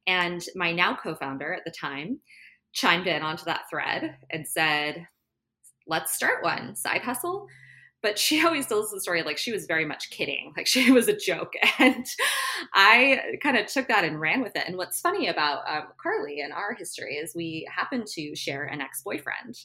And 0.07 0.43
my 0.55 0.71
now 0.71 0.95
co 0.95 1.15
founder 1.15 1.53
at 1.53 1.63
the 1.65 1.71
time 1.71 2.19
chimed 2.73 3.07
in 3.07 3.21
onto 3.21 3.45
that 3.45 3.63
thread 3.69 4.17
and 4.29 4.47
said, 4.47 5.07
let's 5.87 6.13
start 6.13 6.43
one 6.43 6.75
side 6.75 7.01
hustle. 7.01 7.47
But 8.01 8.17
she 8.17 8.41
always 8.45 8.67
tells 8.67 8.91
the 8.91 9.01
story 9.01 9.23
like 9.23 9.37
she 9.37 9.51
was 9.51 9.65
very 9.65 9.85
much 9.85 10.09
kidding, 10.09 10.53
like 10.57 10.67
she 10.67 10.91
was 10.91 11.07
a 11.07 11.17
joke. 11.17 11.53
And 11.79 12.05
I 12.73 13.37
kind 13.41 13.57
of 13.57 13.65
took 13.65 13.87
that 13.87 14.03
and 14.03 14.19
ran 14.19 14.41
with 14.41 14.55
it. 14.55 14.67
And 14.67 14.77
what's 14.77 15.01
funny 15.01 15.27
about 15.27 15.63
um, 15.67 15.87
Carly 16.01 16.41
and 16.41 16.53
our 16.53 16.75
history 16.75 17.15
is 17.15 17.33
we 17.35 17.67
happen 17.73 18.03
to 18.13 18.35
share 18.35 18.65
an 18.65 18.81
ex 18.81 19.01
boyfriend. 19.01 19.55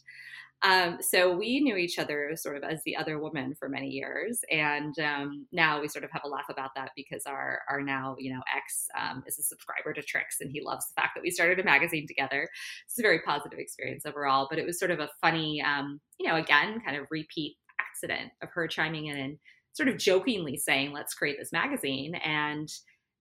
Um, 0.63 0.99
so 1.01 1.37
we 1.37 1.61
knew 1.61 1.77
each 1.77 1.99
other 1.99 2.33
sort 2.35 2.57
of 2.57 2.65
as 2.65 2.83
the 2.85 2.97
other 2.97 3.19
woman 3.19 3.55
for 3.59 3.69
many 3.69 3.89
years, 3.89 4.41
and 4.51 4.99
um, 4.99 5.47
now 5.53 5.81
we 5.81 5.89
sort 5.89 6.05
of 6.05 6.11
have 6.13 6.23
a 6.25 6.29
laugh 6.29 6.47
about 6.49 6.71
that 6.77 6.93
because 6.97 7.25
our 7.27 7.61
our 7.69 7.83
now 7.83 8.17
you 8.19 8.33
know 8.33 8.41
ex 8.57 8.89
um, 8.99 9.23
is 9.27 9.39
a 9.39 9.43
subscriber 9.43 9.93
to 9.93 10.03
Trix, 10.03 10.41
and 10.41 10.51
he 10.51 10.63
loves 10.63 10.87
the 10.89 11.01
fact 11.01 11.13
that 11.15 11.23
we 11.23 11.31
started 11.31 11.61
a 11.61 11.65
magazine 11.65 12.07
together. 12.09 12.49
It's 12.87 12.99
a 12.99 13.03
very 13.03 13.21
positive 13.21 13.59
experience 13.59 14.07
overall, 14.07 14.47
but 14.49 14.59
it 14.59 14.65
was 14.65 14.79
sort 14.79 14.91
of 14.91 14.99
a 14.99 15.11
funny, 15.21 15.63
um, 15.63 16.01
you 16.19 16.27
know, 16.27 16.37
again, 16.37 16.81
kind 16.81 16.97
of 16.97 17.07
repeat 17.11 17.57
accident 17.97 18.33
of 18.43 18.51
her 18.53 18.69
chiming 18.69 19.07
in 19.07 19.17
and 19.17 19.39
sort 19.73 19.89
of 19.89 19.99
jokingly 19.99 20.57
saying, 20.57 20.93
"Let's 20.93 21.15
create 21.15 21.37
this 21.39 21.53
magazine," 21.53 22.15
and 22.17 22.69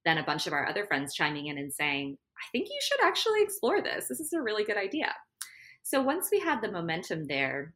then 0.06 0.18
a 0.18 0.24
bunch 0.24 0.48
of 0.48 0.54
our 0.54 0.68
other 0.68 0.86
friends 0.86 1.16
chiming 1.16 1.48
in 1.48 1.58
and 1.58 1.74
saying, 1.74 2.18
"I 2.38 2.46
think 2.52 2.68
you 2.70 2.80
should 2.82 3.04
actually 3.04 3.42
explore 3.42 3.82
this. 3.82 4.08
This 4.08 4.20
is 4.20 4.34
a 4.34 4.42
really 4.42 4.64
good 4.64 4.78
idea." 4.78 5.14
So 5.84 6.02
once 6.02 6.30
we 6.32 6.40
had 6.40 6.62
the 6.62 6.72
momentum 6.72 7.26
there, 7.26 7.74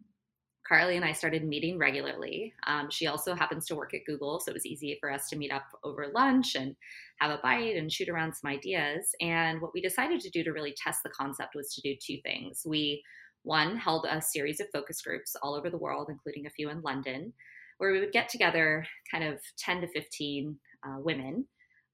Carly 0.68 0.96
and 0.96 1.06
I 1.06 1.14
started 1.14 1.44
meeting 1.44 1.80
regularly. 1.80 2.54
Um, 2.68 2.90
she 2.92 3.08
also 3.08 3.34
happens 3.34 3.66
to 3.68 3.76
work 3.76 3.94
at 3.94 4.06
Google, 4.06 4.40
so 4.40 4.52
it 4.52 4.54
was 4.54 4.68
easy 4.68 4.98
for 5.00 5.12
us 5.12 5.28
to 5.30 5.36
meet 5.36 5.52
up 5.52 5.66
over 5.84 6.12
lunch 6.14 6.56
and 6.56 6.76
have 7.20 7.32
a 7.32 7.40
bite 7.42 7.76
and 7.76 7.92
shoot 7.92 8.08
around 8.08 8.36
some 8.36 8.52
ideas. 8.52 9.10
And 9.20 9.62
what 9.62 9.74
we 9.74 9.82
decided 9.82 10.20
to 10.22 10.30
do 10.30 10.44
to 10.44 10.52
really 10.52 10.76
test 10.78 11.02
the 11.04 11.10
concept 11.10 11.56
was 11.56 11.74
to 11.74 11.82
do 11.82 11.96
two 11.96 12.18
things. 12.24 12.62
We, 12.66 13.04
one, 13.44 13.78
held 13.78 14.06
a 14.10 14.22
series 14.22 14.60
of 14.60 14.68
focus 14.72 15.02
groups 15.02 15.36
all 15.42 15.56
over 15.56 15.70
the 15.70 15.78
world, 15.78 16.08
including 16.10 16.46
a 16.46 16.52
few 16.52 16.70
in 16.70 16.82
London, 16.82 17.34
where 17.78 17.92
we 17.92 18.00
would 18.00 18.12
get 18.12 18.30
together 18.30 18.86
kind 19.10 19.24
of 19.24 19.40
10 19.58 19.82
to 19.82 19.88
15 19.88 20.58
uh, 20.86 21.00
women, 21.00 21.46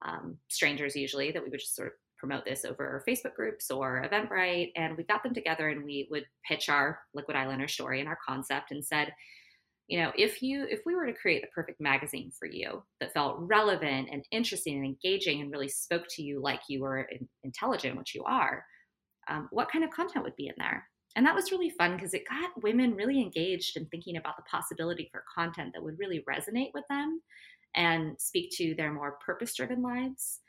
um, 0.05 0.37
strangers 0.49 0.95
usually, 0.95 1.31
that 1.31 1.43
we 1.43 1.49
would 1.49 1.59
just 1.59 1.75
sort 1.75 1.87
of 1.89 1.93
promote 2.17 2.45
this 2.45 2.65
over 2.65 3.03
Facebook 3.07 3.35
groups 3.35 3.69
or 3.69 4.07
Eventbrite. 4.09 4.71
And 4.75 4.97
we 4.97 5.03
got 5.03 5.23
them 5.23 5.33
together 5.33 5.69
and 5.69 5.83
we 5.83 6.07
would 6.09 6.25
pitch 6.47 6.69
our 6.69 6.99
liquid 7.13 7.37
eyeliner 7.37 7.69
story 7.69 7.99
and 7.99 8.09
our 8.09 8.17
concept 8.27 8.71
and 8.71 8.83
said, 8.83 9.13
you 9.87 10.01
know, 10.01 10.11
if 10.17 10.41
you 10.41 10.65
if 10.67 10.81
we 10.85 10.95
were 10.95 11.05
to 11.05 11.13
create 11.13 11.41
the 11.41 11.47
perfect 11.53 11.79
magazine 11.79 12.31
for 12.37 12.47
you 12.47 12.81
that 12.99 13.13
felt 13.13 13.37
relevant 13.39 14.09
and 14.11 14.25
interesting 14.31 14.77
and 14.77 14.85
engaging 14.85 15.41
and 15.41 15.51
really 15.51 15.69
spoke 15.69 16.05
to 16.09 16.23
you 16.23 16.41
like 16.41 16.61
you 16.67 16.81
were 16.81 17.07
intelligent, 17.43 17.97
which 17.97 18.15
you 18.15 18.23
are, 18.23 18.65
um, 19.29 19.47
what 19.51 19.71
kind 19.71 19.83
of 19.83 19.91
content 19.91 20.23
would 20.23 20.35
be 20.35 20.47
in 20.47 20.55
there? 20.57 20.87
And 21.15 21.25
that 21.25 21.35
was 21.35 21.51
really 21.51 21.69
fun 21.69 21.95
because 21.95 22.13
it 22.13 22.27
got 22.27 22.61
women 22.61 22.95
really 22.95 23.21
engaged 23.21 23.77
in 23.77 23.85
thinking 23.85 24.17
about 24.17 24.35
the 24.37 24.43
possibility 24.43 25.09
for 25.11 25.23
content 25.33 25.71
that 25.73 25.83
would 25.83 25.97
really 25.97 26.23
resonate 26.29 26.71
with 26.73 26.83
them 26.89 27.21
and 27.75 28.19
speak 28.19 28.51
to 28.57 28.75
their 28.75 28.91
more 28.91 29.17
purpose 29.25 29.55
driven 29.55 29.81
lives. 29.81 30.39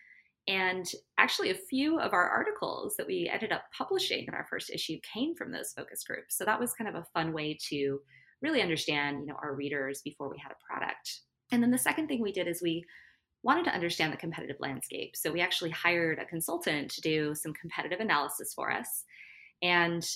And 0.48 0.86
actually, 1.18 1.50
a 1.50 1.54
few 1.54 1.98
of 1.98 2.12
our 2.12 2.28
articles 2.28 2.94
that 2.96 3.06
we 3.06 3.28
ended 3.32 3.50
up 3.50 3.64
publishing 3.76 4.26
in 4.28 4.34
our 4.34 4.46
first 4.48 4.70
issue 4.70 4.98
came 5.12 5.34
from 5.34 5.50
those 5.50 5.72
focus 5.76 6.04
groups. 6.04 6.36
So 6.36 6.44
that 6.44 6.60
was 6.60 6.72
kind 6.72 6.88
of 6.88 6.94
a 6.94 7.06
fun 7.14 7.32
way 7.32 7.58
to 7.68 7.98
really 8.42 8.62
understand, 8.62 9.20
you 9.20 9.26
know, 9.26 9.36
our 9.42 9.54
readers 9.54 10.02
before 10.04 10.30
we 10.30 10.38
had 10.38 10.52
a 10.52 10.64
product. 10.64 11.20
And 11.50 11.62
then 11.62 11.72
the 11.72 11.78
second 11.78 12.06
thing 12.06 12.22
we 12.22 12.32
did 12.32 12.46
is 12.46 12.62
we 12.62 12.84
wanted 13.42 13.64
to 13.64 13.74
understand 13.74 14.12
the 14.12 14.18
competitive 14.18 14.56
landscape. 14.60 15.16
So 15.16 15.32
we 15.32 15.40
actually 15.40 15.70
hired 15.70 16.18
a 16.18 16.24
consultant 16.24 16.90
to 16.92 17.00
do 17.00 17.34
some 17.34 17.52
competitive 17.54 18.00
analysis 18.00 18.52
for 18.54 18.70
us. 18.70 19.04
And 19.62 20.06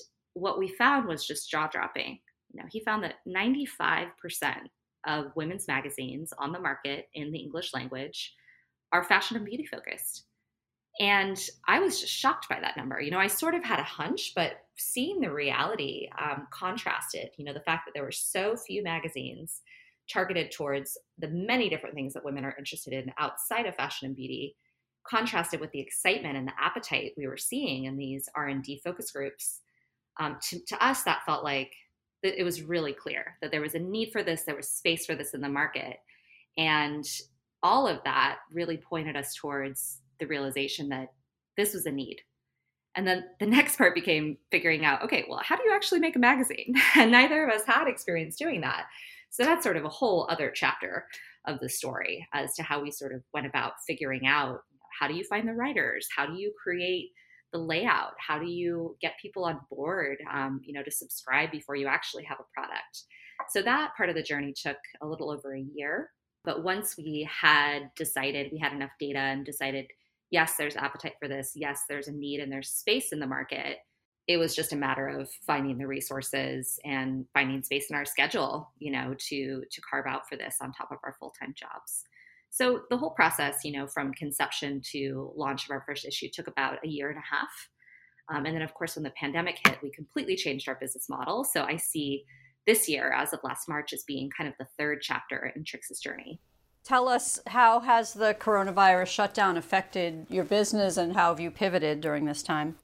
what 0.40 0.58
we 0.58 0.68
found 0.68 1.06
was 1.06 1.26
just 1.26 1.50
jaw 1.50 1.68
dropping. 1.68 2.18
You 2.52 2.62
know, 2.62 2.68
he 2.70 2.80
found 2.80 3.04
that 3.04 3.16
95% 3.28 4.08
of 5.06 5.32
women's 5.36 5.68
magazines 5.68 6.32
on 6.38 6.52
the 6.52 6.58
market 6.58 7.08
in 7.14 7.30
the 7.30 7.38
English 7.38 7.72
language 7.74 8.34
are 8.92 9.04
fashion 9.04 9.36
and 9.36 9.46
beauty 9.46 9.66
focused. 9.66 10.24
And 10.98 11.38
I 11.68 11.78
was 11.78 12.00
just 12.00 12.12
shocked 12.12 12.48
by 12.48 12.58
that 12.60 12.76
number. 12.76 13.00
You 13.00 13.10
know, 13.10 13.18
I 13.18 13.28
sort 13.28 13.54
of 13.54 13.64
had 13.64 13.78
a 13.78 13.84
hunch, 13.84 14.32
but 14.34 14.64
seeing 14.76 15.20
the 15.20 15.32
reality 15.32 16.08
um, 16.20 16.48
contrasted, 16.50 17.30
you 17.36 17.44
know, 17.44 17.52
the 17.52 17.60
fact 17.60 17.86
that 17.86 17.92
there 17.94 18.02
were 18.02 18.10
so 18.10 18.56
few 18.56 18.82
magazines 18.82 19.62
targeted 20.12 20.50
towards 20.50 20.98
the 21.18 21.28
many 21.28 21.70
different 21.70 21.94
things 21.94 22.12
that 22.14 22.24
women 22.24 22.44
are 22.44 22.56
interested 22.58 22.92
in 22.92 23.12
outside 23.18 23.66
of 23.66 23.76
fashion 23.76 24.06
and 24.06 24.16
beauty 24.16 24.56
contrasted 25.08 25.60
with 25.60 25.70
the 25.72 25.80
excitement 25.80 26.36
and 26.36 26.46
the 26.46 26.52
appetite 26.60 27.12
we 27.16 27.26
were 27.26 27.36
seeing 27.36 27.84
in 27.84 27.96
these 27.96 28.28
r&d 28.34 28.80
focus 28.84 29.10
groups 29.12 29.60
um, 30.18 30.38
to, 30.48 30.58
to 30.66 30.84
us 30.84 31.02
that 31.04 31.24
felt 31.24 31.44
like 31.44 31.72
it 32.22 32.44
was 32.44 32.62
really 32.62 32.92
clear 32.92 33.38
that 33.40 33.50
there 33.50 33.62
was 33.62 33.74
a 33.74 33.78
need 33.78 34.10
for 34.12 34.22
this 34.22 34.42
there 34.42 34.56
was 34.56 34.68
space 34.68 35.06
for 35.06 35.14
this 35.14 35.32
in 35.32 35.40
the 35.40 35.48
market 35.48 35.96
and 36.58 37.06
all 37.62 37.86
of 37.86 38.02
that 38.04 38.38
really 38.52 38.76
pointed 38.76 39.16
us 39.16 39.34
towards 39.34 40.00
the 40.18 40.26
realization 40.26 40.88
that 40.90 41.08
this 41.56 41.74
was 41.74 41.86
a 41.86 41.90
need. 41.90 42.18
And 42.96 43.06
then 43.06 43.24
the 43.38 43.46
next 43.46 43.76
part 43.76 43.94
became 43.94 44.38
figuring 44.50 44.84
out 44.84 45.02
okay, 45.02 45.24
well, 45.28 45.40
how 45.42 45.56
do 45.56 45.62
you 45.64 45.72
actually 45.74 46.00
make 46.00 46.16
a 46.16 46.20
magazine? 46.20 46.74
And 46.96 47.10
neither 47.10 47.46
of 47.46 47.54
us 47.54 47.64
had 47.66 47.88
experience 47.88 48.36
doing 48.36 48.60
that. 48.62 48.86
So 49.30 49.44
that's 49.44 49.62
sort 49.62 49.76
of 49.76 49.84
a 49.84 49.88
whole 49.88 50.26
other 50.28 50.50
chapter 50.54 51.06
of 51.46 51.60
the 51.60 51.68
story 51.68 52.26
as 52.34 52.54
to 52.54 52.62
how 52.62 52.82
we 52.82 52.90
sort 52.90 53.14
of 53.14 53.22
went 53.32 53.46
about 53.46 53.74
figuring 53.86 54.26
out 54.26 54.60
how 54.98 55.06
do 55.06 55.14
you 55.14 55.24
find 55.24 55.48
the 55.48 55.54
writers? 55.54 56.08
How 56.14 56.26
do 56.26 56.34
you 56.34 56.52
create 56.60 57.12
the 57.52 57.58
layout? 57.58 58.14
How 58.18 58.38
do 58.38 58.46
you 58.46 58.96
get 59.00 59.18
people 59.20 59.44
on 59.44 59.60
board, 59.70 60.18
um, 60.32 60.60
you 60.64 60.72
know, 60.72 60.82
to 60.82 60.90
subscribe 60.90 61.50
before 61.50 61.76
you 61.76 61.86
actually 61.86 62.24
have 62.24 62.38
a 62.40 62.52
product? 62.54 63.04
So 63.48 63.62
that 63.62 63.96
part 63.96 64.08
of 64.08 64.14
the 64.14 64.22
journey 64.22 64.52
took 64.52 64.76
a 65.02 65.06
little 65.06 65.30
over 65.30 65.54
a 65.54 65.60
year. 65.60 66.10
But 66.44 66.62
once 66.62 66.96
we 66.96 67.28
had 67.30 67.90
decided, 67.96 68.50
we 68.52 68.58
had 68.58 68.72
enough 68.72 68.92
data 68.98 69.18
and 69.18 69.44
decided, 69.44 69.86
yes, 70.30 70.54
there's 70.56 70.76
appetite 70.76 71.14
for 71.18 71.28
this. 71.28 71.52
Yes, 71.54 71.82
there's 71.88 72.08
a 72.08 72.12
need 72.12 72.40
and 72.40 72.50
there's 72.50 72.70
space 72.70 73.12
in 73.12 73.20
the 73.20 73.26
market. 73.26 73.78
It 74.26 74.36
was 74.36 74.54
just 74.54 74.72
a 74.72 74.76
matter 74.76 75.08
of 75.08 75.28
finding 75.46 75.76
the 75.76 75.86
resources 75.86 76.78
and 76.84 77.26
finding 77.34 77.62
space 77.62 77.90
in 77.90 77.96
our 77.96 78.04
schedule, 78.04 78.70
you 78.78 78.92
know, 78.92 79.14
to 79.28 79.64
to 79.70 79.80
carve 79.82 80.06
out 80.06 80.28
for 80.28 80.36
this 80.36 80.58
on 80.60 80.72
top 80.72 80.92
of 80.92 80.98
our 81.02 81.16
full-time 81.18 81.52
jobs. 81.56 82.04
So 82.50 82.82
the 82.90 82.96
whole 82.96 83.10
process, 83.10 83.60
you 83.64 83.72
know, 83.72 83.86
from 83.86 84.12
conception 84.12 84.82
to 84.90 85.32
launch 85.36 85.64
of 85.64 85.70
our 85.70 85.82
first 85.86 86.04
issue 86.04 86.28
took 86.32 86.48
about 86.48 86.78
a 86.84 86.88
year 86.88 87.08
and 87.08 87.18
a 87.18 87.34
half. 87.34 87.70
Um, 88.28 88.44
and 88.44 88.54
then, 88.54 88.62
of 88.62 88.74
course, 88.74 88.96
when 88.96 89.02
the 89.02 89.10
pandemic 89.10 89.58
hit, 89.66 89.78
we 89.82 89.90
completely 89.90 90.36
changed 90.36 90.68
our 90.68 90.76
business 90.76 91.08
model. 91.08 91.44
So 91.44 91.62
I 91.62 91.76
see 91.76 92.24
this 92.66 92.88
year, 92.88 93.12
as 93.12 93.32
of 93.32 93.40
last 93.42 93.68
March, 93.68 93.92
as 93.92 94.04
being 94.04 94.30
kind 94.36 94.48
of 94.48 94.54
the 94.58 94.66
third 94.78 95.00
chapter 95.00 95.52
in 95.56 95.64
Trix's 95.64 96.00
journey. 96.00 96.40
Tell 96.84 97.08
us 97.08 97.40
how 97.46 97.80
has 97.80 98.14
the 98.14 98.34
coronavirus 98.34 99.08
shutdown 99.08 99.56
affected 99.56 100.26
your 100.28 100.44
business 100.44 100.96
and 100.96 101.14
how 101.14 101.30
have 101.30 101.40
you 101.40 101.50
pivoted 101.50 102.00
during 102.00 102.24
this 102.24 102.42
time? 102.42 102.76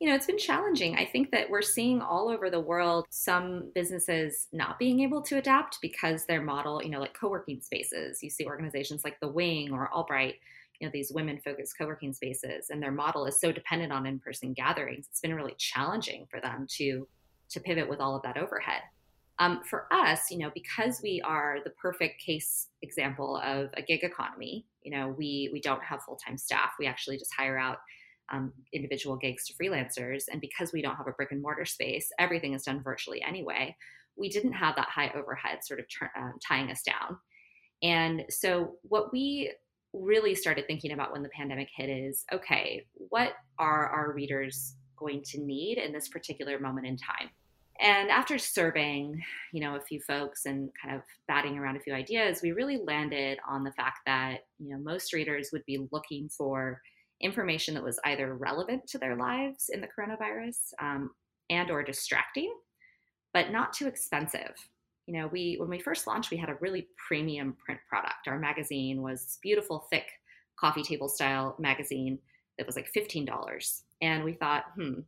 You 0.00 0.08
know, 0.08 0.14
it's 0.14 0.26
been 0.26 0.38
challenging. 0.38 0.96
I 0.96 1.04
think 1.04 1.32
that 1.32 1.50
we're 1.50 1.60
seeing 1.60 2.00
all 2.00 2.28
over 2.28 2.50
the 2.50 2.60
world 2.60 3.06
some 3.10 3.72
businesses 3.74 4.46
not 4.52 4.78
being 4.78 5.00
able 5.00 5.22
to 5.22 5.38
adapt 5.38 5.78
because 5.82 6.24
their 6.24 6.40
model, 6.40 6.80
you 6.82 6.90
know, 6.90 7.00
like 7.00 7.14
co 7.14 7.28
working 7.28 7.60
spaces. 7.60 8.22
You 8.22 8.30
see 8.30 8.46
organizations 8.46 9.02
like 9.02 9.18
The 9.20 9.28
Wing 9.28 9.72
or 9.72 9.90
AllBright, 9.92 10.34
you 10.78 10.86
know, 10.86 10.92
these 10.92 11.10
women 11.12 11.40
focused 11.44 11.76
co 11.76 11.86
working 11.86 12.12
spaces, 12.12 12.70
and 12.70 12.80
their 12.80 12.92
model 12.92 13.26
is 13.26 13.40
so 13.40 13.50
dependent 13.50 13.92
on 13.92 14.06
in 14.06 14.20
person 14.20 14.52
gatherings. 14.52 15.06
It's 15.10 15.20
been 15.20 15.34
really 15.34 15.56
challenging 15.58 16.28
for 16.30 16.40
them 16.40 16.66
to 16.76 17.08
to 17.50 17.60
pivot 17.60 17.88
with 17.88 17.98
all 17.98 18.14
of 18.14 18.22
that 18.22 18.36
overhead. 18.36 18.82
Um, 19.40 19.62
for 19.64 19.86
us, 19.92 20.30
you 20.30 20.38
know, 20.38 20.50
because 20.54 21.00
we 21.02 21.20
are 21.24 21.58
the 21.64 21.70
perfect 21.70 22.20
case 22.20 22.68
example 22.82 23.36
of 23.38 23.70
a 23.76 23.82
gig 23.82 24.04
economy, 24.04 24.66
you 24.82 24.92
know, 24.92 25.08
we 25.08 25.50
we 25.52 25.60
don't 25.60 25.82
have 25.82 26.02
full 26.02 26.16
time 26.16 26.38
staff. 26.38 26.72
We 26.78 26.86
actually 26.86 27.18
just 27.18 27.34
hire 27.34 27.58
out 27.58 27.78
um, 28.30 28.52
individual 28.72 29.16
gigs 29.16 29.46
to 29.46 29.54
freelancers, 29.54 30.24
and 30.30 30.40
because 30.40 30.72
we 30.72 30.82
don't 30.82 30.96
have 30.96 31.06
a 31.06 31.12
brick 31.12 31.32
and 31.32 31.42
mortar 31.42 31.64
space, 31.64 32.10
everything 32.18 32.54
is 32.54 32.62
done 32.62 32.82
virtually 32.82 33.22
anyway. 33.22 33.76
We 34.16 34.28
didn't 34.28 34.54
have 34.54 34.76
that 34.76 34.88
high 34.88 35.12
overhead 35.14 35.64
sort 35.64 35.80
of 35.80 35.86
uh, 36.02 36.30
tying 36.46 36.70
us 36.70 36.82
down, 36.82 37.18
and 37.82 38.24
so 38.28 38.74
what 38.82 39.12
we 39.12 39.52
really 39.92 40.34
started 40.34 40.66
thinking 40.66 40.92
about 40.92 41.12
when 41.12 41.22
the 41.22 41.30
pandemic 41.30 41.68
hit 41.74 41.88
is 41.88 42.24
okay, 42.32 42.86
what 42.94 43.32
are 43.58 43.88
our 43.88 44.12
readers 44.12 44.74
going 44.96 45.22
to 45.22 45.40
need 45.40 45.78
in 45.78 45.92
this 45.92 46.08
particular 46.08 46.58
moment 46.58 46.86
in 46.86 46.96
time? 46.96 47.30
And 47.80 48.10
after 48.10 48.38
surveying, 48.38 49.22
you 49.52 49.60
know, 49.60 49.76
a 49.76 49.80
few 49.80 50.00
folks 50.00 50.46
and 50.46 50.70
kind 50.82 50.96
of 50.96 51.02
batting 51.28 51.56
around 51.56 51.76
a 51.76 51.80
few 51.80 51.94
ideas, 51.94 52.40
we 52.42 52.50
really 52.50 52.78
landed 52.78 53.38
on 53.48 53.62
the 53.62 53.72
fact 53.72 54.00
that, 54.06 54.46
you 54.58 54.70
know, 54.70 54.78
most 54.78 55.12
readers 55.12 55.50
would 55.52 55.64
be 55.64 55.86
looking 55.92 56.28
for 56.28 56.82
information 57.20 57.74
that 57.74 57.82
was 57.82 57.98
either 58.04 58.34
relevant 58.34 58.86
to 58.88 58.98
their 58.98 59.16
lives 59.16 59.70
in 59.72 59.80
the 59.80 59.88
coronavirus 59.88 60.56
um, 60.80 61.10
and 61.50 61.70
or 61.70 61.82
distracting, 61.82 62.52
but 63.34 63.50
not 63.50 63.72
too 63.72 63.86
expensive. 63.86 64.54
You 65.06 65.14
know, 65.14 65.28
we 65.28 65.56
when 65.58 65.70
we 65.70 65.80
first 65.80 66.06
launched, 66.06 66.30
we 66.30 66.36
had 66.36 66.50
a 66.50 66.58
really 66.60 66.88
premium 67.08 67.56
print 67.64 67.80
product. 67.88 68.28
Our 68.28 68.38
magazine 68.38 69.02
was 69.02 69.22
this 69.22 69.38
beautiful, 69.42 69.86
thick 69.90 70.06
coffee 70.60 70.82
table 70.82 71.08
style 71.08 71.56
magazine 71.58 72.18
that 72.58 72.66
was 72.66 72.76
like 72.76 72.92
$15. 72.92 73.80
And 74.02 74.24
we 74.24 74.34
thought, 74.34 74.64
hmm, 74.76 75.00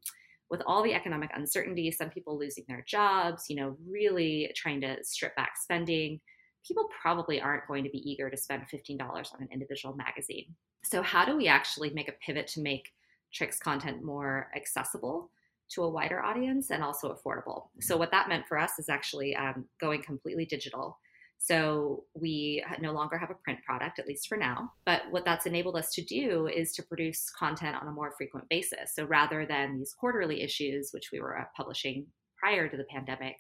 with 0.51 0.63
all 0.67 0.83
the 0.83 0.95
economic 0.95 1.31
uncertainty, 1.35 1.91
some 1.91 2.11
people 2.11 2.39
losing 2.39 2.65
their 2.69 2.85
jobs, 2.87 3.45
you 3.49 3.57
know, 3.57 3.77
really 3.87 4.51
trying 4.57 4.81
to 4.81 4.97
strip 5.03 5.35
back 5.37 5.53
spending, 5.61 6.21
people 6.67 6.89
probably 7.01 7.41
aren't 7.41 7.67
going 7.67 7.85
to 7.85 7.91
be 7.91 7.99
eager 8.11 8.31
to 8.31 8.37
spend 8.37 8.65
$15 8.73 9.01
on 9.01 9.41
an 9.41 9.49
individual 9.53 9.95
magazine. 9.97 10.55
So, 10.85 11.03
how 11.03 11.25
do 11.25 11.37
we 11.37 11.49
actually 11.49 11.91
make 11.91 12.09
a 12.09 12.15
pivot 12.25 12.47
to 12.49 12.61
make 12.61 12.91
Trix 13.33 13.59
content 13.59 14.03
more 14.03 14.51
accessible 14.57 15.31
to 15.73 15.85
a 15.85 15.91
wider 15.91 16.23
audience 16.23 16.71
and 16.71 16.83
also 16.83 17.15
affordable? 17.15 17.69
So, 17.81 17.97
what 17.97 18.11
that 18.11 18.29
meant 18.29 18.47
for 18.49 18.59
us 18.59 18.79
is 18.79 18.89
actually 18.89 19.37
um, 19.37 19.67
going 19.81 20.03
completely 20.03 20.47
digital 20.47 20.99
so 21.43 22.05
we 22.13 22.63
no 22.83 22.93
longer 22.93 23.17
have 23.17 23.31
a 23.31 23.35
print 23.35 23.61
product, 23.65 23.99
at 23.99 24.07
least 24.07 24.29
for 24.29 24.37
now. 24.37 24.73
But 24.85 25.05
what 25.11 25.25
that's 25.25 25.47
enabled 25.47 25.75
us 25.75 25.91
to 25.95 26.05
do 26.05 26.49
is 26.49 26.75
to 26.75 26.83
produce 26.83 27.31
content 27.31 27.77
on 27.81 27.89
a 27.89 27.93
more 27.93 28.13
frequent 28.19 28.47
basis. 28.51 28.95
So 28.95 29.07
rather 29.07 29.47
than 29.47 29.79
these 29.79 29.95
quarterly 29.99 30.43
issues, 30.43 30.91
which 30.93 31.09
we 31.11 31.19
were 31.19 31.39
uh, 31.39 31.45
publishing 31.57 32.07
prior 32.39 32.69
to 32.69 32.77
the 32.77 32.85
pandemic, 32.85 33.37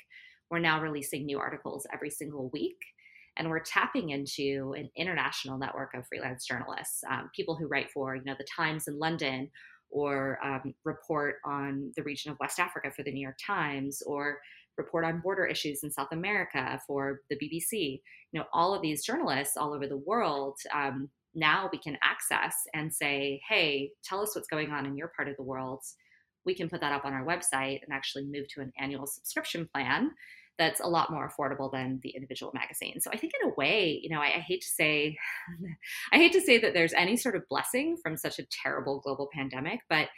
we're 0.50 0.60
now 0.60 0.80
releasing 0.80 1.26
new 1.26 1.38
articles 1.38 1.86
every 1.92 2.08
single 2.08 2.48
week. 2.54 2.78
And 3.36 3.48
we're 3.48 3.60
tapping 3.60 4.10
into 4.10 4.74
an 4.76 4.90
international 4.96 5.58
network 5.58 5.94
of 5.94 6.06
freelance 6.06 6.46
journalists, 6.46 7.02
um, 7.10 7.30
people 7.34 7.56
who 7.56 7.68
write 7.68 7.90
for, 7.90 8.16
you 8.16 8.24
know, 8.24 8.34
the 8.36 8.46
Times 8.56 8.88
in 8.88 8.98
London 8.98 9.50
or 9.90 10.38
um, 10.44 10.74
report 10.84 11.36
on 11.44 11.92
the 11.96 12.02
region 12.02 12.30
of 12.30 12.38
West 12.38 12.60
Africa 12.60 12.90
for 12.94 13.02
the 13.02 13.12
New 13.12 13.22
York 13.22 13.38
Times 13.44 14.02
or 14.06 14.38
report 14.76 15.04
on 15.04 15.20
border 15.20 15.44
issues 15.44 15.82
in 15.82 15.90
South 15.90 16.12
America 16.12 16.80
for 16.86 17.20
the 17.28 17.36
BBC. 17.36 18.00
You 18.32 18.40
know, 18.40 18.46
all 18.52 18.74
of 18.74 18.82
these 18.82 19.04
journalists 19.04 19.56
all 19.56 19.74
over 19.74 19.86
the 19.86 19.98
world 19.98 20.56
um, 20.74 21.08
now 21.34 21.68
we 21.72 21.78
can 21.78 21.98
access 22.02 22.54
and 22.74 22.92
say, 22.92 23.40
hey, 23.48 23.90
tell 24.04 24.20
us 24.20 24.34
what's 24.34 24.48
going 24.48 24.70
on 24.70 24.86
in 24.86 24.96
your 24.96 25.12
part 25.14 25.28
of 25.28 25.36
the 25.36 25.42
world. 25.42 25.80
We 26.44 26.54
can 26.54 26.68
put 26.68 26.80
that 26.80 26.92
up 26.92 27.04
on 27.04 27.12
our 27.12 27.24
website 27.24 27.80
and 27.82 27.92
actually 27.92 28.24
move 28.24 28.48
to 28.54 28.60
an 28.60 28.72
annual 28.78 29.06
subscription 29.06 29.68
plan 29.72 30.10
that's 30.60 30.80
a 30.80 30.86
lot 30.86 31.10
more 31.10 31.26
affordable 31.26 31.72
than 31.72 31.98
the 32.02 32.10
individual 32.10 32.52
magazine. 32.54 33.00
So 33.00 33.10
I 33.10 33.16
think 33.16 33.32
in 33.42 33.50
a 33.50 33.54
way, 33.54 33.98
you 34.02 34.10
know, 34.10 34.20
I, 34.20 34.26
I, 34.26 34.40
hate 34.40 34.60
to 34.60 34.68
say, 34.68 35.16
I 36.12 36.18
hate 36.18 36.32
to 36.32 36.40
say 36.42 36.58
that 36.58 36.74
there's 36.74 36.92
any 36.92 37.16
sort 37.16 37.34
of 37.34 37.48
blessing 37.48 37.96
from 38.02 38.18
such 38.18 38.38
a 38.38 38.46
terrible 38.62 39.00
global 39.00 39.30
pandemic, 39.32 39.80
but 39.88 40.08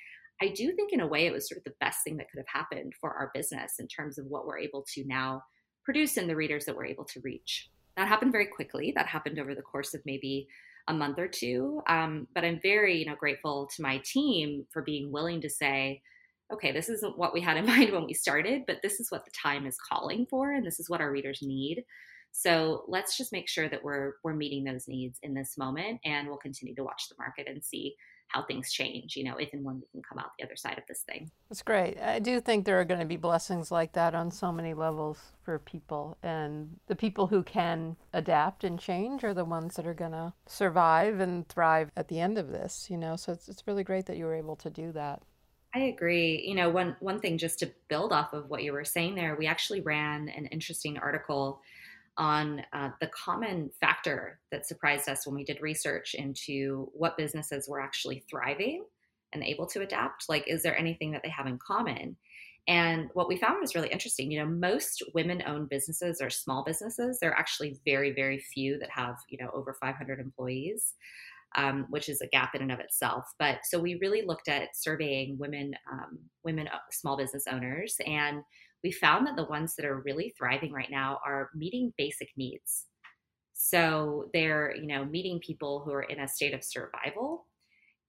I 0.43 0.49
do 0.49 0.73
think 0.73 0.93
in 0.93 0.99
a 0.99 1.07
way 1.07 1.27
it 1.27 1.33
was 1.33 1.49
sort 1.49 1.59
of 1.59 1.65
the 1.65 1.75
best 1.79 2.03
thing 2.03 2.17
that 2.17 2.29
could 2.29 2.39
have 2.39 2.61
happened 2.61 2.95
for 3.01 3.13
our 3.13 3.31
business 3.33 3.75
in 3.79 3.87
terms 3.87 4.19
of 4.19 4.27
what 4.27 4.45
we're 4.45 4.59
able 4.59 4.85
to 4.95 5.05
now 5.07 5.45
produce 5.85 6.17
and 6.17 6.29
the 6.29 6.35
readers 6.35 6.65
that 6.65 6.77
we're 6.77 6.87
able 6.87 7.05
to 7.05 7.21
reach. 7.21 7.71
That 7.97 8.09
happened 8.09 8.33
very 8.33 8.47
quickly. 8.47 8.93
That 8.97 9.07
happened 9.07 9.39
over 9.39 9.55
the 9.55 9.63
course 9.63 9.95
of 9.95 10.01
maybe 10.05 10.49
a 10.89 10.93
month 10.93 11.21
or 11.21 11.29
two. 11.29 11.83
Um, 11.87 12.27
but 12.35 12.45
I'm 12.45 12.59
very, 12.61 12.99
you 12.99 13.07
know, 13.07 13.15
grateful 13.15 13.69
to 13.77 13.83
my 13.83 14.03
team 14.05 14.67
for 14.73 14.83
being 14.83 15.13
willing 15.13 15.41
to 15.43 15.49
say, 15.49 16.03
okay, 16.53 16.73
this 16.73 16.89
isn't 16.89 17.19
what 17.19 17.33
we 17.33 17.41
had 17.41 17.57
in 17.57 17.67
mind 17.75 17.93
when 17.93 18.07
we 18.07 18.15
started, 18.15 18.63
but 18.67 18.79
this 18.83 19.01
is 19.01 19.11
what 19.11 19.25
the 19.25 19.31
time 19.31 19.67
is 19.67 19.77
calling 19.91 20.27
for, 20.31 20.53
and 20.53 20.67
this 20.67 20.81
is 20.81 20.89
what 20.89 21.01
our 21.01 21.11
readers 21.11 21.41
need. 21.43 21.85
So 22.33 22.85
let's 22.89 23.19
just 23.19 23.33
make 23.33 23.49
sure 23.49 23.69
that 23.69 23.85
we're 23.85 24.15
we're 24.25 24.35
meeting 24.35 24.65
those 24.65 24.89
needs 24.89 25.19
in 25.23 25.35
this 25.35 25.59
moment, 25.59 26.01
and 26.05 26.29
we'll 26.29 26.39
continue 26.39 26.75
to 26.77 26.85
watch 26.85 27.09
the 27.09 27.15
market 27.19 27.47
and 27.47 27.63
see 27.63 27.95
how 28.33 28.43
things 28.43 28.73
change, 28.73 29.15
you 29.15 29.25
know, 29.25 29.37
if 29.37 29.53
and 29.53 29.65
when 29.65 29.77
we 29.77 29.87
can 29.93 30.03
come 30.03 30.19
out 30.19 30.31
the 30.39 30.45
other 30.45 30.57
side 30.57 30.79
of 30.79 30.85
this 30.89 31.03
thing. 31.03 31.31
That's 31.49 31.63
great. 31.63 32.01
I 32.01 32.19
do 32.19 32.41
think 32.41 32.65
there 32.65 32.81
are 32.81 32.85
going 32.85 33.01
to 33.01 33.07
be 33.07 33.17
blessings 33.17 33.71
like 33.71 33.93
that 33.93 34.15
on 34.15 34.31
so 34.31 34.51
many 34.51 34.73
levels 34.73 35.19
for 35.45 35.59
people. 35.59 36.17
And 36.23 36.79
the 36.87 36.97
people 36.97 37.27
who 37.27 37.43
can 37.43 37.97
adapt 38.13 38.65
and 38.65 38.79
change 38.79 39.23
are 39.23 39.35
the 39.35 39.45
ones 39.45 39.77
that 39.77 39.87
are 39.87 39.95
going 39.95 40.13
to 40.13 40.33
survive 40.47 41.21
and 41.21 41.47
thrive 41.49 41.91
at 41.95 42.09
the 42.09 42.21
end 42.21 42.39
of 42.39 42.49
this, 42.49 42.89
you 42.89 42.97
know. 42.97 43.17
So 43.17 43.33
it's, 43.33 43.49
it's 43.49 43.67
really 43.67 43.85
great 43.85 44.07
that 44.07 44.17
you 44.17 44.25
were 44.25 44.35
able 44.35 44.57
to 44.57 44.71
do 44.71 44.93
that. 44.93 45.23
I 45.75 45.81
agree. 45.81 46.43
You 46.47 46.55
know, 46.55 46.69
one 46.69 46.97
one 47.01 47.19
thing 47.21 47.39
just 47.39 47.59
to 47.61 47.73
build 47.89 48.13
off 48.13 48.33
of 48.35 48.51
what 48.51 48.63
you 48.63 48.73
were 48.73 48.85
saying 48.85 49.15
there, 49.15 49.37
we 49.37 49.47
actually 49.47 49.81
ran 49.81 50.29
an 50.29 50.47
interesting 50.47 50.99
article 50.99 51.63
on 52.19 52.63
uh, 52.73 52.91
the 53.01 53.09
common 53.09 53.71
factor 53.81 54.41
that 54.51 54.67
surprised 54.67 55.09
us 55.09 55.27
when 55.27 55.35
we 55.37 55.45
did 55.45 55.63
research 55.63 56.15
into 56.15 56.91
what 56.95 57.17
businesses 57.17 57.69
were 57.69 57.81
actually 57.81 58.25
thriving 58.31 58.85
and 59.33 59.43
able 59.45 59.67
to 59.67 59.83
adapt. 59.83 60.29
Like, 60.29 60.47
is 60.49 60.63
there 60.63 60.79
anything 60.79 61.13
that 61.13 61.23
they 61.23 61.31
have 61.31 61.47
in 61.47 61.59
common? 61.59 62.17
And 62.69 63.11
what 63.15 63.29
we 63.29 63.37
found 63.39 63.61
was 63.61 63.75
really 63.75 63.89
interesting. 63.91 64.31
You 64.31 64.41
know, 64.41 64.47
most 64.51 65.03
women 65.15 65.43
owned 65.47 65.69
businesses 65.71 66.21
are 66.21 66.31
small 66.31 66.65
businesses. 66.65 67.19
There 67.21 67.31
are 67.33 67.39
actually 67.39 67.81
very, 67.85 68.13
very 68.13 68.39
few 68.39 68.79
that 68.79 68.91
have, 68.91 69.17
you 69.29 69.39
know, 69.39 69.51
over 69.55 69.75
500 69.75 70.21
employees, 70.21 70.95
um, 71.57 71.87
which 71.91 72.09
is 72.09 72.21
a 72.21 72.29
gap 72.29 72.55
in 72.55 72.63
and 72.63 72.73
of 72.73 72.81
itself. 72.81 73.25
But 73.39 73.59
so 73.65 73.79
we 73.79 73.99
really 74.01 74.23
looked 74.23 74.49
at 74.49 74.75
surveying 74.75 75.39
women, 75.39 75.75
um, 75.91 76.19
women, 76.45 76.69
uh, 76.69 76.79
small 76.91 77.17
business 77.17 77.45
owners, 77.51 77.97
and 78.07 78.43
we 78.83 78.91
found 78.91 79.27
that 79.27 79.37
the 79.37 79.45
ones 79.45 79.75
that 79.77 79.87
are 79.87 80.03
really 80.05 80.35
thriving 80.37 80.73
right 80.73 80.91
now 80.91 81.19
are 81.25 81.51
meeting 81.55 81.93
basic 81.97 82.29
needs. 82.37 82.87
So 83.55 84.29
they're, 84.33 84.75
you 84.75 84.87
know, 84.87 85.05
meeting 85.05 85.39
people 85.39 85.83
who 85.85 85.93
are 85.93 86.03
in 86.03 86.21
a 86.21 86.29
state 86.29 86.55
of 86.55 86.65
survival 86.65 87.47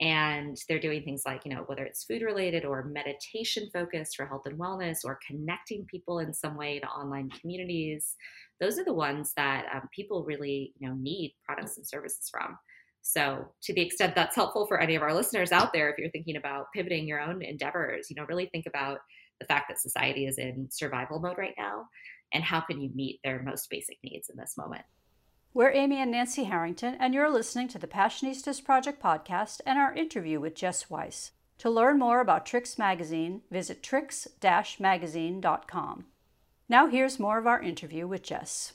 and 0.01 0.57
they're 0.67 0.79
doing 0.79 1.03
things 1.03 1.23
like, 1.25 1.45
you 1.45 1.53
know, 1.53 1.63
whether 1.67 1.83
it's 1.83 2.03
food 2.03 2.23
related 2.23 2.65
or 2.65 2.85
meditation 2.85 3.69
focused 3.71 4.15
for 4.15 4.25
health 4.25 4.41
and 4.45 4.59
wellness 4.59 5.05
or 5.05 5.19
connecting 5.25 5.85
people 5.85 6.19
in 6.19 6.33
some 6.33 6.57
way 6.57 6.79
to 6.79 6.87
online 6.87 7.29
communities. 7.29 8.15
Those 8.59 8.79
are 8.79 8.83
the 8.83 8.93
ones 8.93 9.31
that 9.37 9.65
um, 9.73 9.87
people 9.95 10.25
really, 10.25 10.73
you 10.79 10.87
know, 10.87 10.95
need 10.95 11.35
products 11.45 11.77
and 11.77 11.87
services 11.87 12.27
from. 12.31 12.57
So, 13.03 13.51
to 13.63 13.73
the 13.73 13.81
extent 13.81 14.15
that's 14.15 14.35
helpful 14.35 14.65
for 14.65 14.79
any 14.79 14.95
of 14.95 15.03
our 15.03 15.13
listeners 15.13 15.51
out 15.51 15.73
there, 15.73 15.89
if 15.89 15.97
you're 15.97 16.09
thinking 16.09 16.37
about 16.37 16.67
pivoting 16.73 17.05
your 17.05 17.19
own 17.19 17.41
endeavors, 17.41 18.09
you 18.09 18.15
know, 18.15 18.25
really 18.27 18.47
think 18.47 18.65
about 18.65 18.99
the 19.39 19.45
fact 19.45 19.65
that 19.67 19.79
society 19.79 20.25
is 20.25 20.37
in 20.37 20.69
survival 20.71 21.19
mode 21.19 21.37
right 21.37 21.53
now 21.57 21.85
and 22.33 22.43
how 22.43 22.61
can 22.61 22.81
you 22.81 22.89
meet 22.95 23.19
their 23.23 23.43
most 23.43 23.69
basic 23.69 23.97
needs 24.03 24.29
in 24.29 24.37
this 24.37 24.55
moment. 24.57 24.83
We're 25.53 25.71
Amy 25.71 26.01
and 26.01 26.11
Nancy 26.11 26.45
Harrington, 26.45 26.95
and 26.97 27.13
you're 27.13 27.29
listening 27.29 27.67
to 27.69 27.77
the 27.77 27.87
Passionistas 27.87 28.63
Project 28.63 29.03
podcast 29.03 29.59
and 29.65 29.77
our 29.77 29.93
interview 29.93 30.39
with 30.39 30.55
Jess 30.55 30.89
Weiss. 30.89 31.31
To 31.59 31.69
learn 31.69 31.99
more 31.99 32.21
about 32.21 32.45
Trix 32.45 32.79
Magazine, 32.79 33.41
visit 33.51 33.83
tricks-magazine.com. 33.83 36.05
Now 36.69 36.87
here's 36.87 37.19
more 37.19 37.37
of 37.37 37.45
our 37.45 37.61
interview 37.61 38.07
with 38.07 38.23
Jess. 38.23 38.71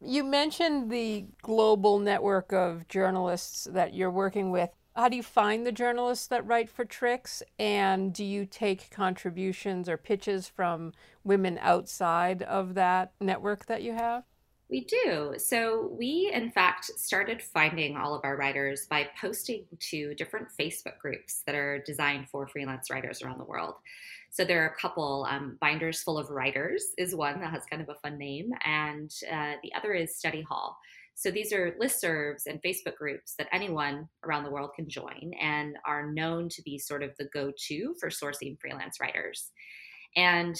You 0.00 0.24
mentioned 0.24 0.90
the 0.90 1.26
global 1.42 1.98
network 1.98 2.52
of 2.52 2.86
journalists 2.88 3.66
that 3.70 3.94
you're 3.94 4.10
working 4.10 4.50
with 4.50 4.70
how 4.98 5.08
do 5.08 5.14
you 5.14 5.22
find 5.22 5.64
the 5.64 5.70
journalists 5.70 6.26
that 6.26 6.44
write 6.44 6.68
for 6.68 6.84
Trix? 6.84 7.40
And 7.56 8.12
do 8.12 8.24
you 8.24 8.44
take 8.44 8.90
contributions 8.90 9.88
or 9.88 9.96
pitches 9.96 10.48
from 10.48 10.92
women 11.22 11.56
outside 11.62 12.42
of 12.42 12.74
that 12.74 13.12
network 13.20 13.66
that 13.66 13.82
you 13.82 13.92
have? 13.92 14.24
We 14.68 14.86
do. 14.86 15.34
So, 15.38 15.94
we 15.96 16.32
in 16.34 16.50
fact 16.50 16.86
started 16.96 17.40
finding 17.40 17.96
all 17.96 18.12
of 18.12 18.22
our 18.24 18.36
writers 18.36 18.86
by 18.90 19.08
posting 19.20 19.66
to 19.78 20.14
different 20.14 20.48
Facebook 20.58 20.98
groups 20.98 21.42
that 21.46 21.54
are 21.54 21.78
designed 21.78 22.28
for 22.28 22.48
freelance 22.48 22.90
writers 22.90 23.22
around 23.22 23.38
the 23.38 23.44
world. 23.44 23.74
So, 24.30 24.44
there 24.44 24.62
are 24.62 24.68
a 24.68 24.80
couple. 24.80 25.26
Um, 25.28 25.58
Binders 25.60 26.02
Full 26.02 26.18
of 26.18 26.30
Writers 26.30 26.84
is 26.98 27.14
one 27.14 27.40
that 27.40 27.50
has 27.50 27.64
kind 27.70 27.82
of 27.82 27.88
a 27.88 27.94
fun 27.96 28.18
name, 28.18 28.50
and 28.64 29.10
uh, 29.30 29.54
the 29.62 29.72
other 29.74 29.92
is 29.92 30.16
Study 30.16 30.42
Hall. 30.42 30.76
So 31.18 31.32
these 31.32 31.52
are 31.52 31.74
listservs 31.82 32.46
and 32.46 32.62
Facebook 32.62 32.94
groups 32.94 33.34
that 33.38 33.48
anyone 33.50 34.08
around 34.24 34.44
the 34.44 34.52
world 34.52 34.70
can 34.76 34.88
join 34.88 35.32
and 35.40 35.76
are 35.84 36.12
known 36.12 36.48
to 36.50 36.62
be 36.62 36.78
sort 36.78 37.02
of 37.02 37.10
the 37.18 37.24
go 37.34 37.52
to 37.66 37.96
for 37.98 38.08
sourcing 38.08 38.56
freelance 38.60 39.00
writers. 39.00 39.50
And 40.14 40.54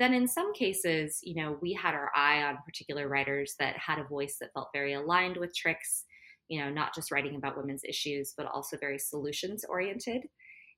then 0.00 0.12
in 0.12 0.26
some 0.26 0.52
cases, 0.52 1.20
you 1.22 1.36
know, 1.36 1.58
we 1.62 1.74
had 1.74 1.94
our 1.94 2.10
eye 2.16 2.42
on 2.42 2.58
particular 2.66 3.06
writers 3.06 3.54
that 3.60 3.76
had 3.76 4.00
a 4.00 4.04
voice 4.04 4.36
that 4.40 4.52
felt 4.52 4.70
very 4.74 4.94
aligned 4.94 5.36
with 5.36 5.54
Trix, 5.54 6.06
you 6.48 6.58
know, 6.58 6.70
not 6.70 6.92
just 6.92 7.12
writing 7.12 7.36
about 7.36 7.56
women's 7.56 7.84
issues, 7.84 8.34
but 8.36 8.46
also 8.46 8.76
very 8.78 8.98
solutions 8.98 9.64
oriented 9.68 10.22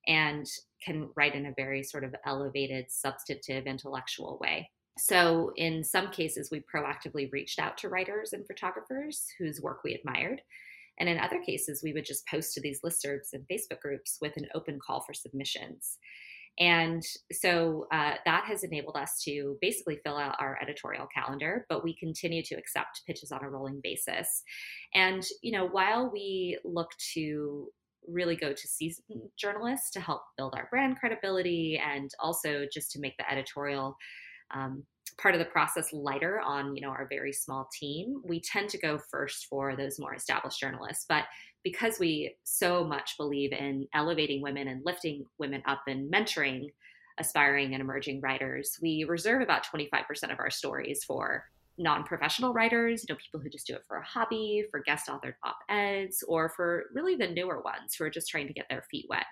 and 0.07 0.45
can 0.83 1.09
write 1.15 1.35
in 1.35 1.45
a 1.45 1.53
very 1.55 1.83
sort 1.83 2.03
of 2.03 2.15
elevated, 2.25 2.85
substantive, 2.89 3.65
intellectual 3.65 4.37
way. 4.41 4.69
So, 4.97 5.51
in 5.55 5.83
some 5.83 6.11
cases, 6.11 6.49
we 6.51 6.63
proactively 6.73 7.31
reached 7.31 7.59
out 7.59 7.77
to 7.79 7.89
writers 7.89 8.33
and 8.33 8.45
photographers 8.45 9.25
whose 9.39 9.61
work 9.61 9.79
we 9.83 9.95
admired. 9.95 10.41
And 10.99 11.09
in 11.09 11.17
other 11.19 11.39
cases, 11.39 11.81
we 11.83 11.93
would 11.93 12.05
just 12.05 12.27
post 12.27 12.53
to 12.53 12.61
these 12.61 12.81
listservs 12.85 13.33
and 13.33 13.43
Facebook 13.51 13.79
groups 13.81 14.19
with 14.21 14.37
an 14.37 14.47
open 14.53 14.79
call 14.85 15.01
for 15.01 15.13
submissions. 15.13 15.97
And 16.59 17.01
so 17.31 17.87
uh, 17.91 18.13
that 18.25 18.43
has 18.45 18.63
enabled 18.63 18.95
us 18.95 19.19
to 19.23 19.57
basically 19.59 19.99
fill 20.03 20.17
out 20.17 20.35
our 20.39 20.59
editorial 20.61 21.07
calendar, 21.07 21.65
but 21.67 21.83
we 21.83 21.95
continue 21.95 22.43
to 22.43 22.55
accept 22.55 23.01
pitches 23.07 23.31
on 23.31 23.43
a 23.43 23.49
rolling 23.49 23.81
basis. 23.83 24.43
And, 24.93 25.25
you 25.41 25.51
know, 25.51 25.65
while 25.65 26.11
we 26.11 26.59
look 26.63 26.91
to 27.15 27.69
really 28.07 28.35
go 28.35 28.53
to 28.53 28.67
seasoned 28.67 29.21
journalists 29.37 29.91
to 29.91 29.99
help 29.99 30.21
build 30.37 30.53
our 30.55 30.67
brand 30.69 30.97
credibility 30.99 31.81
and 31.83 32.11
also 32.19 32.65
just 32.71 32.91
to 32.91 32.99
make 32.99 33.17
the 33.17 33.31
editorial 33.31 33.95
um, 34.53 34.83
part 35.17 35.35
of 35.35 35.39
the 35.39 35.45
process 35.45 35.91
lighter 35.93 36.39
on 36.39 36.75
you 36.75 36.81
know 36.81 36.89
our 36.89 37.07
very 37.09 37.33
small 37.33 37.67
team. 37.77 38.21
We 38.25 38.41
tend 38.41 38.69
to 38.69 38.77
go 38.77 38.97
first 38.97 39.47
for 39.49 39.75
those 39.75 39.99
more 39.99 40.13
established 40.13 40.59
journalists 40.59 41.05
but 41.07 41.25
because 41.63 41.97
we 41.99 42.35
so 42.43 42.83
much 42.83 43.15
believe 43.17 43.53
in 43.53 43.87
elevating 43.93 44.41
women 44.41 44.67
and 44.67 44.85
lifting 44.85 45.25
women 45.39 45.61
up 45.65 45.83
and 45.87 46.11
mentoring 46.11 46.67
aspiring 47.19 47.73
and 47.73 47.81
emerging 47.81 48.21
writers 48.21 48.77
we 48.81 49.05
reserve 49.07 49.41
about 49.41 49.65
25% 49.65 50.31
of 50.31 50.39
our 50.39 50.49
stories 50.49 51.03
for 51.03 51.45
non-professional 51.77 52.53
writers 52.53 53.03
you 53.03 53.13
know 53.13 53.19
people 53.19 53.39
who 53.39 53.49
just 53.49 53.67
do 53.67 53.73
it 53.73 53.83
for 53.87 53.97
a 53.97 54.05
hobby 54.05 54.63
for 54.69 54.79
guest 54.79 55.07
authored 55.07 55.33
op-eds 55.43 56.23
or 56.27 56.49
for 56.49 56.85
really 56.93 57.15
the 57.15 57.27
newer 57.27 57.61
ones 57.61 57.95
who 57.95 58.03
are 58.03 58.09
just 58.09 58.29
trying 58.29 58.47
to 58.47 58.53
get 58.53 58.65
their 58.69 58.85
feet 58.91 59.05
wet 59.09 59.25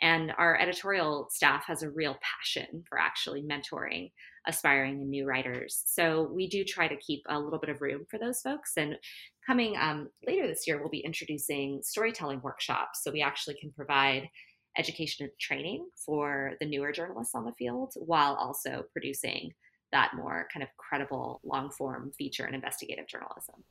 and 0.00 0.32
our 0.38 0.58
editorial 0.60 1.28
staff 1.30 1.64
has 1.66 1.82
a 1.82 1.90
real 1.90 2.16
passion 2.22 2.84
for 2.88 2.98
actually 2.98 3.42
mentoring 3.42 4.10
aspiring 4.46 5.00
and 5.00 5.10
new 5.10 5.26
writers. 5.26 5.82
So 5.86 6.28
we 6.32 6.48
do 6.48 6.64
try 6.64 6.88
to 6.88 6.96
keep 6.96 7.22
a 7.28 7.38
little 7.38 7.58
bit 7.58 7.70
of 7.70 7.80
room 7.80 8.06
for 8.10 8.18
those 8.18 8.40
folks. 8.40 8.72
And 8.76 8.98
coming 9.46 9.76
um, 9.80 10.08
later 10.26 10.46
this 10.46 10.66
year, 10.66 10.78
we'll 10.78 10.90
be 10.90 10.98
introducing 10.98 11.80
storytelling 11.82 12.40
workshops. 12.42 13.02
So 13.02 13.10
we 13.10 13.22
actually 13.22 13.56
can 13.60 13.70
provide 13.70 14.28
education 14.76 15.24
and 15.24 15.32
training 15.38 15.86
for 15.94 16.54
the 16.60 16.66
newer 16.66 16.92
journalists 16.92 17.34
on 17.34 17.44
the 17.44 17.52
field 17.52 17.92
while 17.96 18.34
also 18.34 18.84
producing 18.92 19.52
that 19.92 20.14
more 20.14 20.48
kind 20.52 20.62
of 20.62 20.68
credible 20.76 21.40
long 21.44 21.70
form 21.70 22.10
feature 22.16 22.44
and 22.44 22.54
investigative 22.54 23.06
journalism. 23.06 23.62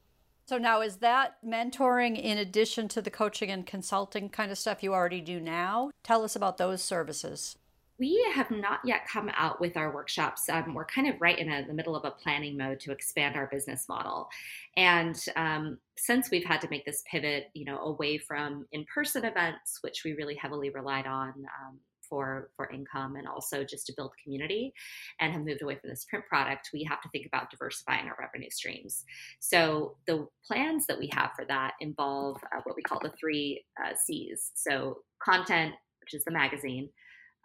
So 0.46 0.58
now 0.58 0.82
is 0.82 0.98
that 0.98 1.38
mentoring 1.46 2.22
in 2.22 2.38
addition 2.38 2.88
to 2.90 3.02
the 3.02 3.12
coaching 3.12 3.50
and 3.50 3.66
consulting 3.66 4.30
kind 4.30 4.52
of 4.52 4.58
stuff 4.58 4.84
you 4.84 4.94
already 4.94 5.22
do 5.22 5.40
now? 5.40 5.92
Tell 6.04 6.24
us 6.24 6.36
about 6.36 6.58
those 6.58 6.82
services. 6.82 7.58
We 8.00 8.26
have 8.34 8.50
not 8.50 8.80
yet 8.84 9.08
come 9.08 9.30
out 9.36 9.62
with 9.62 9.78
our 9.78 9.94
workshops. 9.94 10.50
Um, 10.50 10.74
we're 10.74 10.86
kind 10.86 11.08
of 11.08 11.22
right 11.22 11.38
in 11.38 11.52
a, 11.52 11.66
the 11.68 11.74
middle 11.74 11.96
of 11.96 12.04
a 12.04 12.12
planning 12.12 12.58
mode 12.58 12.80
to 12.82 12.92
expand 12.92 13.36
our 13.36 13.46
business 13.46 13.88
model. 13.88 14.28
And 14.76 15.24
um, 15.36 15.78
since 15.98 16.32
we've 16.32 16.44
had 16.44 16.62
to 16.62 16.70
make 16.70 16.84
this 16.84 17.04
pivot, 17.10 17.52
you 17.54 17.64
know, 17.64 17.78
away 17.78 18.18
from 18.18 18.66
in-person 18.72 19.24
events, 19.24 19.78
which 19.82 20.02
we 20.04 20.14
really 20.14 20.36
heavily 20.36 20.72
relied 20.72 21.06
on 21.06 21.30
um, 21.30 21.80
for 22.12 22.50
for 22.58 22.70
income 22.70 23.16
and 23.16 23.28
also 23.28 23.64
just 23.64 23.88
to 23.88 23.94
build 23.96 24.12
community 24.22 24.74
and 25.22 25.32
have 25.32 25.46
moved 25.46 25.62
away 25.62 25.76
from 25.76 25.90
this 25.90 26.06
print 26.06 26.26
product 26.28 26.70
we 26.74 26.84
have 26.84 27.02
to 27.02 27.10
think 27.10 27.26
about 27.26 27.50
diversifying 27.50 28.08
our 28.08 28.18
revenue 28.20 28.50
streams. 28.50 29.06
So 29.40 29.96
the 30.06 30.28
plans 30.46 30.86
that 30.88 31.00
we 31.00 31.10
have 31.14 31.32
for 31.36 31.46
that 31.46 31.74
involve 31.80 32.38
uh, 32.44 32.60
what 32.66 32.76
we 32.76 32.84
call 32.84 33.00
the 33.02 33.14
three 33.18 33.64
uh, 33.82 33.94
c's. 33.96 34.52
So 34.56 35.00
content 35.24 35.74
which 36.02 36.14
is 36.14 36.26
the 36.26 36.32
magazine 36.32 36.90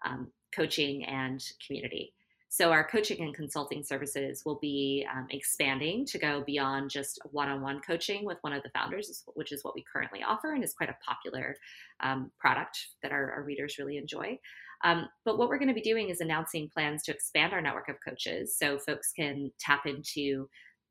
um, 0.04 0.28
coaching 0.52 1.04
and 1.04 1.42
community 1.64 2.12
so 2.48 2.70
our 2.70 2.86
coaching 2.86 3.22
and 3.22 3.34
consulting 3.34 3.82
services 3.82 4.42
will 4.46 4.58
be 4.60 5.06
um, 5.12 5.26
expanding 5.30 6.06
to 6.06 6.18
go 6.18 6.42
beyond 6.46 6.90
just 6.90 7.18
one-on-one 7.32 7.80
coaching 7.80 8.24
with 8.24 8.38
one 8.42 8.52
of 8.52 8.62
the 8.62 8.70
founders, 8.70 9.24
which 9.34 9.52
is 9.52 9.64
what 9.64 9.74
we 9.74 9.84
currently 9.92 10.22
offer 10.22 10.52
and 10.54 10.62
is 10.62 10.72
quite 10.72 10.88
a 10.88 10.96
popular 11.04 11.56
um, 12.00 12.30
product 12.38 12.78
that 13.02 13.12
our, 13.12 13.32
our, 13.32 13.42
readers 13.42 13.78
really 13.78 13.96
enjoy. 13.96 14.38
Um, 14.84 15.08
but 15.24 15.38
what 15.38 15.48
we're 15.48 15.58
going 15.58 15.68
to 15.68 15.74
be 15.74 15.80
doing 15.80 16.08
is 16.08 16.20
announcing 16.20 16.70
plans 16.72 17.02
to 17.04 17.12
expand 17.12 17.52
our 17.52 17.60
network 17.60 17.88
of 17.88 17.96
coaches 18.06 18.56
so 18.56 18.78
folks 18.78 19.12
can 19.12 19.50
tap 19.58 19.86
into 19.86 20.48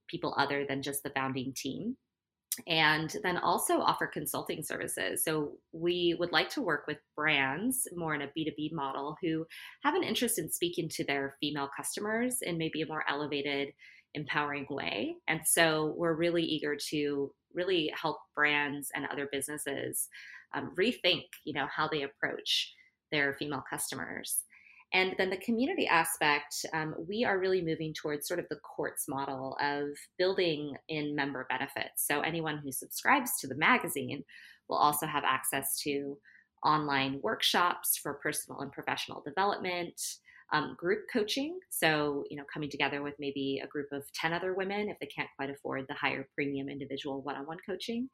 people 0.09 0.35
other 0.37 0.65
than 0.67 0.81
just 0.81 1.03
the 1.03 1.09
founding 1.11 1.53
team 1.55 1.95
and 2.67 3.15
then 3.23 3.37
also 3.37 3.79
offer 3.79 4.07
consulting 4.07 4.63
services. 4.63 5.23
So 5.23 5.53
we 5.71 6.15
would 6.19 6.31
like 6.31 6.49
to 6.51 6.61
work 6.61 6.85
with 6.87 6.97
brands 7.15 7.87
more 7.95 8.15
in 8.15 8.21
a 8.21 8.27
B2B 8.27 8.71
model 8.71 9.17
who 9.21 9.45
have 9.83 9.95
an 9.95 10.03
interest 10.03 10.39
in 10.39 10.49
speaking 10.51 10.89
to 10.89 11.03
their 11.03 11.35
female 11.39 11.69
customers 11.75 12.37
in 12.41 12.57
maybe 12.57 12.81
a 12.81 12.87
more 12.87 13.03
elevated, 13.09 13.73
empowering 14.13 14.65
way. 14.69 15.15
And 15.27 15.41
so 15.45 15.93
we're 15.97 16.15
really 16.15 16.43
eager 16.43 16.77
to 16.89 17.31
really 17.53 17.91
help 17.99 18.17
brands 18.35 18.89
and 18.95 19.05
other 19.07 19.27
businesses 19.31 20.07
um, 20.53 20.73
rethink, 20.79 21.23
you 21.43 21.53
know, 21.53 21.67
how 21.73 21.87
they 21.87 22.03
approach 22.03 22.73
their 23.11 23.33
female 23.33 23.63
customers. 23.69 24.43
And 24.95 25.13
then 25.17 25.29
the 25.29 25.35
community 25.35 25.87
aspect, 25.87 26.65
um, 26.71 26.95
we 27.05 27.25
are 27.25 27.37
really 27.37 27.61
moving 27.61 27.93
towards 27.93 28.29
sort 28.29 28.39
of 28.39 28.45
the 28.49 28.55
courts 28.55 29.09
model 29.09 29.57
of 29.59 29.89
building 30.17 30.73
in 30.87 31.13
member 31.13 31.45
benefits. 31.49 32.07
So 32.07 32.21
anyone 32.21 32.59
who 32.63 32.71
subscribes 32.71 33.37
to 33.41 33.47
the 33.47 33.57
magazine 33.57 34.23
will 34.69 34.77
also 34.77 35.05
have 35.05 35.25
access 35.25 35.77
to 35.81 36.17
online 36.63 37.19
workshops 37.21 37.97
for 38.01 38.13
personal 38.13 38.61
and 38.61 38.71
professional 38.71 39.21
development, 39.21 40.01
um, 40.53 40.77
group 40.79 41.01
coaching. 41.11 41.59
So, 41.69 42.23
you 42.29 42.37
know, 42.37 42.45
coming 42.51 42.69
together 42.69 43.03
with 43.03 43.15
maybe 43.19 43.61
a 43.61 43.67
group 43.67 43.87
of 43.91 44.05
10 44.13 44.31
other 44.31 44.53
women 44.53 44.87
if 44.87 44.97
they 44.99 45.07
can't 45.07 45.29
quite 45.35 45.49
afford 45.49 45.87
the 45.89 45.93
higher 45.93 46.25
premium 46.33 46.69
individual 46.69 47.21
one 47.21 47.35
on 47.35 47.45
one 47.45 47.57
coaching 47.67 48.09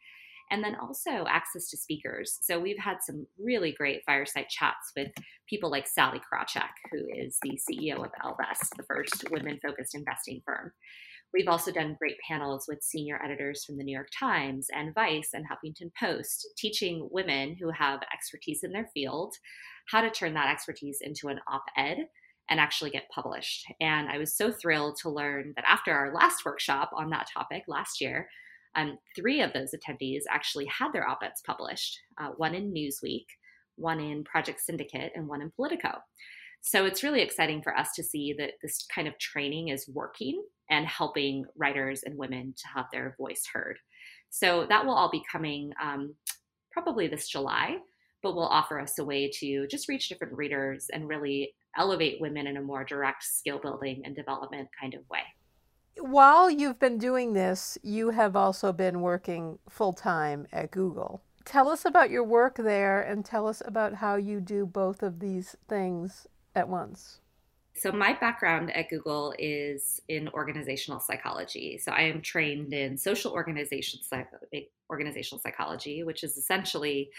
and 0.51 0.63
then 0.63 0.75
also 0.75 1.25
access 1.27 1.69
to 1.69 1.77
speakers. 1.77 2.37
So 2.41 2.59
we've 2.59 2.77
had 2.77 2.97
some 3.01 3.25
really 3.39 3.71
great 3.71 4.03
fireside 4.05 4.49
chats 4.49 4.91
with 4.95 5.11
people 5.49 5.71
like 5.71 5.87
Sally 5.87 6.19
Krawcheck, 6.19 6.69
who 6.91 7.07
is 7.15 7.37
the 7.41 7.57
CEO 7.57 8.03
of 8.03 8.11
Ellevest, 8.23 8.75
the 8.77 8.83
first 8.83 9.23
women 9.31 9.59
focused 9.63 9.95
investing 9.95 10.41
firm. 10.45 10.73
We've 11.33 11.47
also 11.47 11.71
done 11.71 11.95
great 11.97 12.17
panels 12.27 12.65
with 12.67 12.83
senior 12.83 13.21
editors 13.23 13.63
from 13.63 13.77
the 13.77 13.85
New 13.85 13.95
York 13.95 14.09
Times 14.19 14.67
and 14.75 14.93
Vice 14.93 15.29
and 15.33 15.45
Huffington 15.45 15.89
Post, 15.97 16.45
teaching 16.57 17.07
women 17.09 17.55
who 17.57 17.69
have 17.69 18.01
expertise 18.13 18.63
in 18.63 18.73
their 18.73 18.89
field 18.93 19.33
how 19.89 20.01
to 20.01 20.11
turn 20.11 20.33
that 20.33 20.51
expertise 20.51 20.99
into 21.01 21.29
an 21.29 21.39
op 21.47 21.63
ed 21.77 22.07
and 22.49 22.59
actually 22.59 22.89
get 22.89 23.09
published. 23.09 23.65
And 23.79 24.09
I 24.09 24.17
was 24.17 24.35
so 24.35 24.51
thrilled 24.51 24.97
to 25.01 25.09
learn 25.09 25.53
that 25.55 25.65
after 25.65 25.93
our 25.93 26.13
last 26.13 26.43
workshop 26.45 26.91
on 26.93 27.09
that 27.11 27.29
topic 27.33 27.63
last 27.67 28.01
year, 28.01 28.27
um, 28.75 28.97
three 29.15 29.41
of 29.41 29.53
those 29.53 29.73
attendees 29.73 30.21
actually 30.29 30.65
had 30.65 30.91
their 30.93 31.07
op 31.07 31.23
eds 31.23 31.41
published 31.45 31.99
uh, 32.19 32.29
one 32.37 32.55
in 32.55 32.73
Newsweek, 32.73 33.25
one 33.75 33.99
in 33.99 34.23
Project 34.23 34.61
Syndicate, 34.61 35.11
and 35.15 35.27
one 35.27 35.41
in 35.41 35.51
Politico. 35.51 35.97
So 36.61 36.85
it's 36.85 37.03
really 37.03 37.21
exciting 37.21 37.61
for 37.63 37.75
us 37.75 37.93
to 37.95 38.03
see 38.03 38.33
that 38.37 38.53
this 38.61 38.85
kind 38.93 39.07
of 39.07 39.17
training 39.17 39.69
is 39.69 39.89
working 39.91 40.43
and 40.69 40.85
helping 40.85 41.45
writers 41.57 42.03
and 42.03 42.17
women 42.17 42.53
to 42.55 42.67
have 42.73 42.85
their 42.91 43.15
voice 43.17 43.43
heard. 43.51 43.77
So 44.29 44.65
that 44.69 44.85
will 44.85 44.93
all 44.93 45.09
be 45.09 45.23
coming 45.29 45.73
um, 45.81 46.15
probably 46.71 47.07
this 47.07 47.27
July, 47.27 47.77
but 48.21 48.35
will 48.35 48.47
offer 48.47 48.79
us 48.79 48.99
a 48.99 49.03
way 49.03 49.29
to 49.39 49.67
just 49.67 49.89
reach 49.89 50.07
different 50.07 50.37
readers 50.37 50.87
and 50.93 51.09
really 51.09 51.53
elevate 51.77 52.21
women 52.21 52.47
in 52.47 52.57
a 52.57 52.61
more 52.61 52.83
direct 52.83 53.23
skill 53.23 53.57
building 53.57 54.03
and 54.05 54.15
development 54.15 54.69
kind 54.79 54.93
of 54.93 55.01
way 55.09 55.23
while 55.99 56.49
you've 56.49 56.79
been 56.79 56.97
doing 56.97 57.33
this, 57.33 57.77
you 57.83 58.11
have 58.11 58.35
also 58.35 58.71
been 58.71 59.01
working 59.01 59.59
full 59.69 59.93
time 59.93 60.47
at 60.51 60.71
Google. 60.71 61.21
Tell 61.43 61.69
us 61.69 61.85
about 61.85 62.09
your 62.09 62.23
work 62.23 62.57
there 62.57 63.01
and 63.01 63.25
tell 63.25 63.47
us 63.47 63.61
about 63.65 63.95
how 63.95 64.15
you 64.15 64.39
do 64.39 64.65
both 64.65 65.01
of 65.01 65.19
these 65.19 65.55
things 65.67 66.27
at 66.55 66.69
once. 66.69 67.19
So, 67.73 67.91
my 67.91 68.13
background 68.13 68.75
at 68.75 68.89
Google 68.89 69.33
is 69.39 70.01
in 70.07 70.27
organizational 70.29 70.99
psychology. 70.99 71.77
So, 71.77 71.91
I 71.91 72.01
am 72.01 72.21
trained 72.21 72.73
in 72.73 72.97
social 72.97 73.31
organization, 73.31 73.99
organizational 74.89 75.41
psychology, 75.41 76.03
which 76.03 76.23
is 76.23 76.37
essentially 76.37 77.09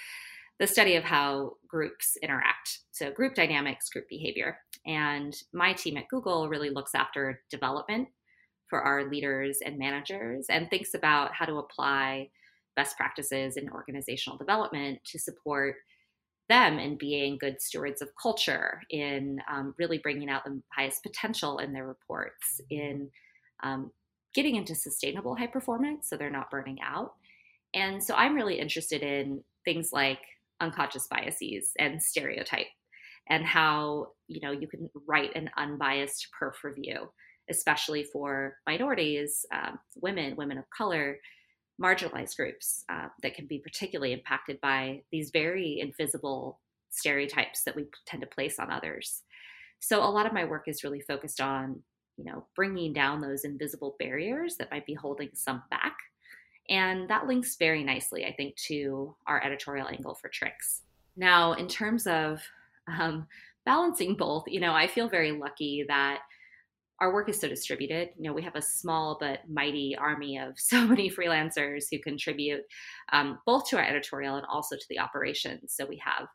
the 0.61 0.67
study 0.67 0.95
of 0.97 1.05
how 1.05 1.57
groups 1.67 2.17
interact. 2.23 2.81
So, 2.93 3.11
group 3.11 3.35
dynamics, 3.35 3.89
group 3.89 4.09
behavior. 4.09 4.59
And 4.87 5.35
my 5.53 5.73
team 5.73 5.97
at 5.97 6.09
Google 6.09 6.49
really 6.49 6.71
looks 6.71 6.95
after 6.95 7.43
development 7.51 8.09
for 8.73 8.81
our 8.81 9.05
leaders 9.05 9.59
and 9.63 9.79
managers 9.79 10.47
and 10.49 10.71
thinks 10.71 10.95
about 10.95 11.35
how 11.35 11.45
to 11.45 11.59
apply 11.59 12.31
best 12.75 12.97
practices 12.97 13.59
in 13.59 13.69
organizational 13.69 14.39
development 14.39 14.99
to 15.05 15.19
support 15.19 15.77
them 16.49 16.79
in 16.79 16.97
being 16.97 17.37
good 17.37 17.61
stewards 17.61 18.01
of 18.01 18.09
culture, 18.21 18.81
in 18.89 19.43
um, 19.47 19.75
really 19.79 19.99
bringing 19.99 20.31
out 20.31 20.47
the 20.47 20.59
highest 20.75 21.03
potential 21.03 21.59
in 21.59 21.75
their 21.75 21.87
reports, 21.87 22.63
in 22.71 23.11
um, 23.63 23.91
getting 24.35 24.57
into 24.57 24.75
sustainable 24.75 25.37
high 25.37 25.47
performance 25.47 26.09
so 26.09 26.17
they're 26.17 26.31
not 26.31 26.51
burning 26.51 26.79
out. 26.83 27.13
And 27.75 28.03
so 28.03 28.15
I'm 28.15 28.35
really 28.35 28.59
interested 28.59 29.03
in 29.03 29.45
things 29.67 29.91
like 29.93 30.21
unconscious 30.63 31.09
biases 31.09 31.73
and 31.79 32.03
stereotype 32.03 32.69
and 33.29 33.45
how 33.45 34.13
you 34.29 34.41
know 34.41 34.51
you 34.51 34.67
can 34.67 34.89
write 35.07 35.37
an 35.37 35.51
unbiased 35.59 36.29
perf 36.41 36.55
review 36.65 37.11
especially 37.53 38.03
for 38.03 38.57
minorities, 38.67 39.47
um, 39.53 39.79
women, 40.01 40.35
women 40.37 40.59
of 40.59 40.65
color, 40.77 41.19
marginalized 41.81 42.37
groups 42.37 42.85
uh, 42.89 43.09
that 43.23 43.35
can 43.35 43.47
be 43.47 43.59
particularly 43.59 44.13
impacted 44.13 44.61
by 44.61 45.03
these 45.13 45.31
very 45.31 45.79
invisible 45.81 46.59
stereotypes 46.91 47.63
that 47.65 47.77
we 47.77 47.87
tend 48.07 48.21
to 48.23 48.27
place 48.27 48.59
on 48.59 48.71
others. 48.71 49.23
So 49.81 50.03
a 50.03 50.11
lot 50.11 50.27
of 50.27 50.33
my 50.33 50.45
work 50.45 50.69
is 50.69 50.85
really 50.85 51.01
focused 51.01 51.41
on, 51.41 51.83
you 52.17 52.25
know, 52.25 52.45
bringing 52.55 52.93
down 52.93 53.21
those 53.21 53.45
invisible 53.45 53.97
barriers 53.99 54.57
that 54.57 54.71
might 54.71 54.87
be 54.87 54.95
holding 54.95 55.31
some 55.35 55.63
back. 55.71 55.97
And 56.69 57.09
that 57.09 57.27
links 57.27 57.57
very 57.57 57.83
nicely, 57.83 58.25
I 58.25 58.33
think, 58.33 58.55
to 58.69 59.15
our 59.27 59.43
editorial 59.45 59.89
angle 59.89 60.15
for 60.15 60.29
Trix. 60.29 60.83
Now, 61.17 61.55
in 61.55 61.67
terms 61.67 62.07
of 62.07 62.41
um, 62.87 63.27
balancing 63.67 64.15
both, 64.15 64.45
you 64.47 64.61
know, 64.61 64.73
I 64.73 64.87
feel 64.87 65.09
very 65.09 65.33
lucky 65.33 65.85
that 65.89 66.21
our 67.03 67.13
work 67.13 67.29
is 67.29 67.41
so 67.41 67.49
distributed. 67.49 68.11
You 68.17 68.29
know, 68.29 68.33
we 68.33 68.43
have 68.43 68.55
a 68.55 68.63
small 68.63 69.17
but 69.19 69.41
mighty 69.51 69.97
army 69.99 70.39
of 70.39 70.55
so 70.57 70.87
many 70.87 71.11
freelancers 71.11 71.87
who 71.91 71.99
contribute 71.99 72.63
um, 73.13 73.41
both 73.45 73.69
to 73.71 73.77
our 73.77 73.83
editorial 73.83 74.37
and 74.37 74.47
also 74.47 74.77
to 74.77 74.85
the 74.89 75.01
operations. 75.01 75.75
So 75.75 75.85
we 75.85 76.01
have, 76.05 76.29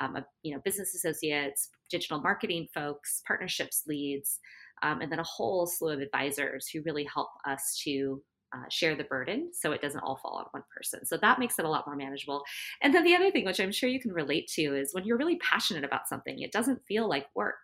um, 0.00 0.16
a, 0.16 0.26
you 0.42 0.54
know, 0.54 0.62
business 0.64 0.94
associates, 0.94 1.68
digital 1.90 2.22
marketing 2.22 2.68
folks, 2.72 3.20
partnerships 3.26 3.82
leads, 3.86 4.40
um, 4.82 5.02
and 5.02 5.12
then 5.12 5.18
a 5.18 5.24
whole 5.24 5.66
slew 5.66 5.92
of 5.92 6.00
advisors 6.00 6.68
who 6.68 6.80
really 6.82 7.06
help 7.12 7.28
us 7.46 7.78
to 7.84 8.22
uh, 8.54 8.68
share 8.70 8.96
the 8.96 9.04
burden 9.04 9.50
so 9.52 9.72
it 9.72 9.82
doesn't 9.82 10.00
all 10.00 10.16
fall 10.16 10.38
on 10.38 10.46
one 10.52 10.62
person. 10.74 11.04
So 11.04 11.18
that 11.18 11.38
makes 11.38 11.58
it 11.58 11.66
a 11.66 11.68
lot 11.68 11.86
more 11.86 11.96
manageable. 11.96 12.44
And 12.80 12.94
then 12.94 13.04
the 13.04 13.14
other 13.14 13.30
thing, 13.30 13.44
which 13.44 13.60
I'm 13.60 13.72
sure 13.72 13.90
you 13.90 14.00
can 14.00 14.12
relate 14.12 14.48
to, 14.54 14.74
is 14.74 14.94
when 14.94 15.04
you're 15.04 15.18
really 15.18 15.38
passionate 15.38 15.84
about 15.84 16.08
something, 16.08 16.38
it 16.38 16.52
doesn't 16.52 16.80
feel 16.88 17.08
like 17.08 17.26
work 17.34 17.56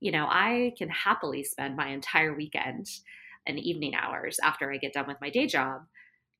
you 0.00 0.12
know, 0.12 0.26
I 0.28 0.74
can 0.78 0.88
happily 0.88 1.42
spend 1.44 1.76
my 1.76 1.88
entire 1.88 2.34
weekend 2.34 2.86
and 3.46 3.58
evening 3.58 3.94
hours 3.94 4.38
after 4.42 4.72
I 4.72 4.76
get 4.76 4.92
done 4.92 5.06
with 5.06 5.20
my 5.20 5.30
day 5.30 5.46
job, 5.46 5.82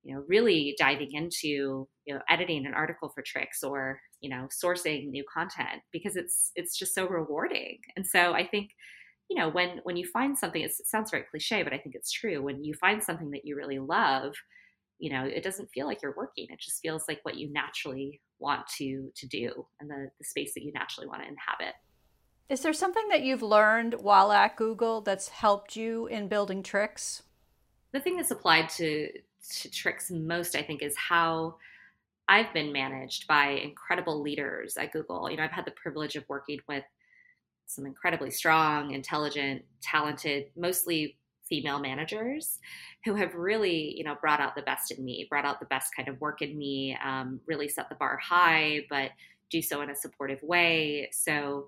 you 0.04 0.14
know, 0.14 0.24
really 0.28 0.74
diving 0.78 1.12
into, 1.12 1.88
you 2.04 2.14
know, 2.14 2.20
editing 2.28 2.66
an 2.66 2.74
article 2.74 3.08
for 3.08 3.22
Trix 3.22 3.62
or, 3.62 4.00
you 4.20 4.30
know, 4.30 4.48
sourcing 4.62 5.10
new 5.10 5.24
content 5.32 5.82
because 5.92 6.16
it's 6.16 6.52
it's 6.54 6.78
just 6.78 6.94
so 6.94 7.08
rewarding. 7.08 7.78
And 7.96 8.06
so 8.06 8.32
I 8.32 8.46
think, 8.46 8.70
you 9.28 9.36
know, 9.36 9.48
when 9.48 9.80
when 9.82 9.96
you 9.96 10.06
find 10.06 10.38
something, 10.38 10.62
it 10.62 10.72
sounds 10.86 11.10
very 11.10 11.24
cliche, 11.30 11.62
but 11.62 11.72
I 11.72 11.78
think 11.78 11.94
it's 11.94 12.12
true. 12.12 12.42
When 12.42 12.64
you 12.64 12.74
find 12.74 13.02
something 13.02 13.30
that 13.32 13.44
you 13.44 13.56
really 13.56 13.78
love, 13.78 14.34
you 14.98 15.10
know, 15.10 15.24
it 15.24 15.42
doesn't 15.42 15.70
feel 15.74 15.86
like 15.86 16.02
you're 16.02 16.14
working. 16.16 16.46
It 16.50 16.60
just 16.60 16.80
feels 16.80 17.04
like 17.08 17.20
what 17.22 17.36
you 17.36 17.52
naturally 17.52 18.20
want 18.38 18.66
to 18.78 19.10
to 19.16 19.26
do 19.26 19.66
and 19.80 19.90
the, 19.90 20.10
the 20.18 20.24
space 20.24 20.54
that 20.54 20.62
you 20.62 20.72
naturally 20.72 21.08
want 21.08 21.22
to 21.22 21.28
inhabit. 21.28 21.74
Is 22.48 22.60
there 22.60 22.72
something 22.72 23.08
that 23.08 23.22
you've 23.22 23.42
learned 23.42 23.94
while 23.94 24.32
at 24.32 24.56
Google 24.56 25.02
that's 25.02 25.28
helped 25.28 25.76
you 25.76 26.06
in 26.06 26.28
building 26.28 26.62
Trix? 26.62 27.22
The 27.92 28.00
thing 28.00 28.16
that's 28.16 28.30
applied 28.30 28.70
to, 28.70 29.10
to 29.60 29.70
Trix 29.70 30.10
most, 30.10 30.56
I 30.56 30.62
think, 30.62 30.82
is 30.82 30.96
how 30.96 31.56
I've 32.26 32.50
been 32.54 32.72
managed 32.72 33.26
by 33.26 33.48
incredible 33.48 34.22
leaders 34.22 34.78
at 34.78 34.92
Google. 34.92 35.30
You 35.30 35.36
know, 35.36 35.44
I've 35.44 35.50
had 35.50 35.66
the 35.66 35.72
privilege 35.72 36.16
of 36.16 36.24
working 36.26 36.60
with 36.66 36.84
some 37.66 37.84
incredibly 37.84 38.30
strong, 38.30 38.92
intelligent, 38.92 39.62
talented, 39.82 40.46
mostly 40.56 41.18
female 41.44 41.78
managers 41.78 42.60
who 43.04 43.14
have 43.14 43.34
really, 43.34 43.94
you 43.94 44.04
know, 44.04 44.16
brought 44.22 44.40
out 44.40 44.54
the 44.54 44.62
best 44.62 44.90
in 44.90 45.04
me, 45.04 45.26
brought 45.28 45.44
out 45.44 45.60
the 45.60 45.66
best 45.66 45.94
kind 45.94 46.08
of 46.08 46.18
work 46.18 46.40
in 46.40 46.56
me, 46.56 46.96
um, 47.04 47.40
really 47.46 47.68
set 47.68 47.90
the 47.90 47.94
bar 47.94 48.16
high, 48.16 48.86
but 48.88 49.10
do 49.50 49.60
so 49.60 49.82
in 49.82 49.90
a 49.90 49.94
supportive 49.94 50.42
way. 50.42 51.10
So 51.12 51.66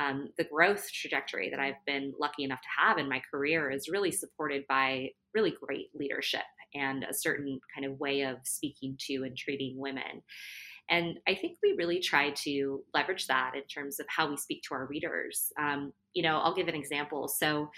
um, 0.00 0.30
the 0.38 0.44
growth 0.44 0.90
trajectory 0.90 1.50
that 1.50 1.60
I've 1.60 1.84
been 1.86 2.14
lucky 2.18 2.42
enough 2.42 2.62
to 2.62 2.82
have 2.84 2.98
in 2.98 3.08
my 3.08 3.20
career 3.30 3.70
is 3.70 3.88
really 3.88 4.10
supported 4.10 4.64
by 4.66 5.10
really 5.34 5.54
great 5.62 5.88
leadership 5.94 6.40
and 6.74 7.04
a 7.04 7.14
certain 7.14 7.60
kind 7.74 7.86
of 7.86 8.00
way 8.00 8.22
of 8.22 8.38
speaking 8.44 8.96
to 9.06 9.24
and 9.24 9.36
treating 9.36 9.78
women. 9.78 10.22
And 10.88 11.18
I 11.28 11.34
think 11.34 11.58
we 11.62 11.74
really 11.76 12.00
try 12.00 12.30
to 12.44 12.82
leverage 12.94 13.26
that 13.26 13.52
in 13.54 13.62
terms 13.64 14.00
of 14.00 14.06
how 14.08 14.28
we 14.28 14.36
speak 14.36 14.62
to 14.68 14.74
our 14.74 14.86
readers. 14.86 15.52
Um, 15.58 15.92
you 16.14 16.22
know, 16.22 16.38
I'll 16.38 16.54
give 16.54 16.68
an 16.68 16.74
example. 16.74 17.28
So 17.28 17.70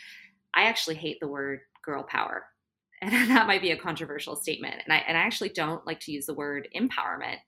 I 0.54 0.64
actually 0.64 0.96
hate 0.96 1.18
the 1.20 1.28
word 1.28 1.60
girl 1.84 2.04
power. 2.04 2.44
And 3.04 3.30
that 3.30 3.48
might 3.48 3.62
be 3.62 3.72
a 3.72 3.76
controversial 3.76 4.36
statement. 4.36 4.76
And 4.84 4.92
I, 4.92 4.98
and 5.08 5.18
I 5.18 5.22
actually 5.22 5.48
don't 5.48 5.84
like 5.84 5.98
to 6.02 6.12
use 6.12 6.26
the 6.26 6.34
word 6.34 6.68
empowerment 6.72 7.38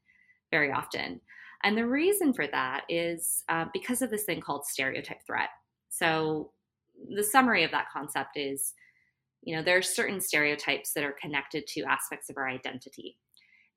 very 0.50 0.72
often. 0.72 1.20
And 1.64 1.77
the 1.77 1.87
reason 1.87 2.33
for 2.33 2.46
that 2.46 2.83
is 2.88 3.42
uh, 3.48 3.64
because 3.72 4.03
of 4.03 4.11
this 4.11 4.24
thing 4.24 4.40
called 4.40 4.66
stereotype 4.66 5.24
threat. 5.27 5.48
So 5.88 6.53
the 7.09 7.24
summary 7.24 7.64
of 7.64 7.70
that 7.72 7.87
concept 7.92 8.37
is 8.37 8.74
you 9.44 9.55
know, 9.55 9.62
there 9.62 9.77
are 9.77 9.83
certain 9.83 10.20
stereotypes 10.20 10.92
that 10.94 11.05
are 11.05 11.14
connected 11.20 11.66
to 11.68 11.83
aspects 11.83 12.31
of 12.31 12.37
our 12.37 12.48
identity. 12.48 13.18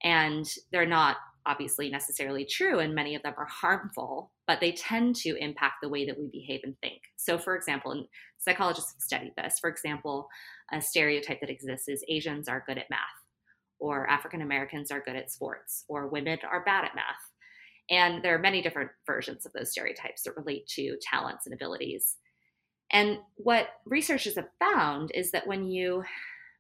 And 0.04 0.46
they're 0.72 0.86
not 0.86 1.18
obviously 1.46 1.90
necessarily 1.90 2.46
true, 2.46 2.80
and 2.80 2.94
many 2.94 3.16
of 3.16 3.24
them 3.24 3.34
are 3.38 3.48
harmful, 3.50 4.32
but 4.48 4.60
they 4.60 4.74
tend 4.74 5.16
to 5.16 5.36
impact 5.38 5.76
the 5.82 5.90
way 5.90 6.06
that 6.06 6.18
we 6.18 6.28
behave 6.32 6.62
and 6.64 6.76
think. 6.82 7.02
So, 7.16 7.38
for 7.38 7.56
example, 7.56 7.92
and 7.92 8.06
psychologists 8.38 8.94
have 8.94 9.02
studied 9.02 9.34
this. 9.38 9.58
For 9.60 9.70
example, 9.70 10.28
a 10.72 10.82
stereotype 10.82 11.40
that 11.40 11.50
exists 11.50 11.88
is 11.88 12.04
Asians 12.10 12.48
are 12.48 12.64
good 12.68 12.78
at 12.78 12.90
math, 12.90 13.00
or 13.80 14.10
African 14.10 14.42
Americans 14.42 14.92
are 14.92 15.02
good 15.02 15.16
at 15.16 15.32
sports, 15.32 15.86
or 15.88 16.08
women 16.08 16.38
are 16.50 16.64
bad 16.64 16.86
at 16.86 16.96
math. 16.96 17.16
And 17.90 18.24
there 18.24 18.36
are 18.36 18.40
many 18.40 18.62
different 18.62 18.92
versions 19.06 19.46
of 19.46 19.54
those 19.54 19.72
stereotypes 19.72 20.24
that 20.24 20.36
relate 20.36 20.68
to 20.76 20.98
talents 21.02 21.46
and 21.46 21.54
abilities. 21.54 22.18
And 22.92 23.20
what 23.36 23.70
researchers 23.86 24.36
have 24.36 24.50
found 24.60 25.12
is 25.14 25.32
that 25.32 25.48
when 25.48 25.68
you 25.68 26.04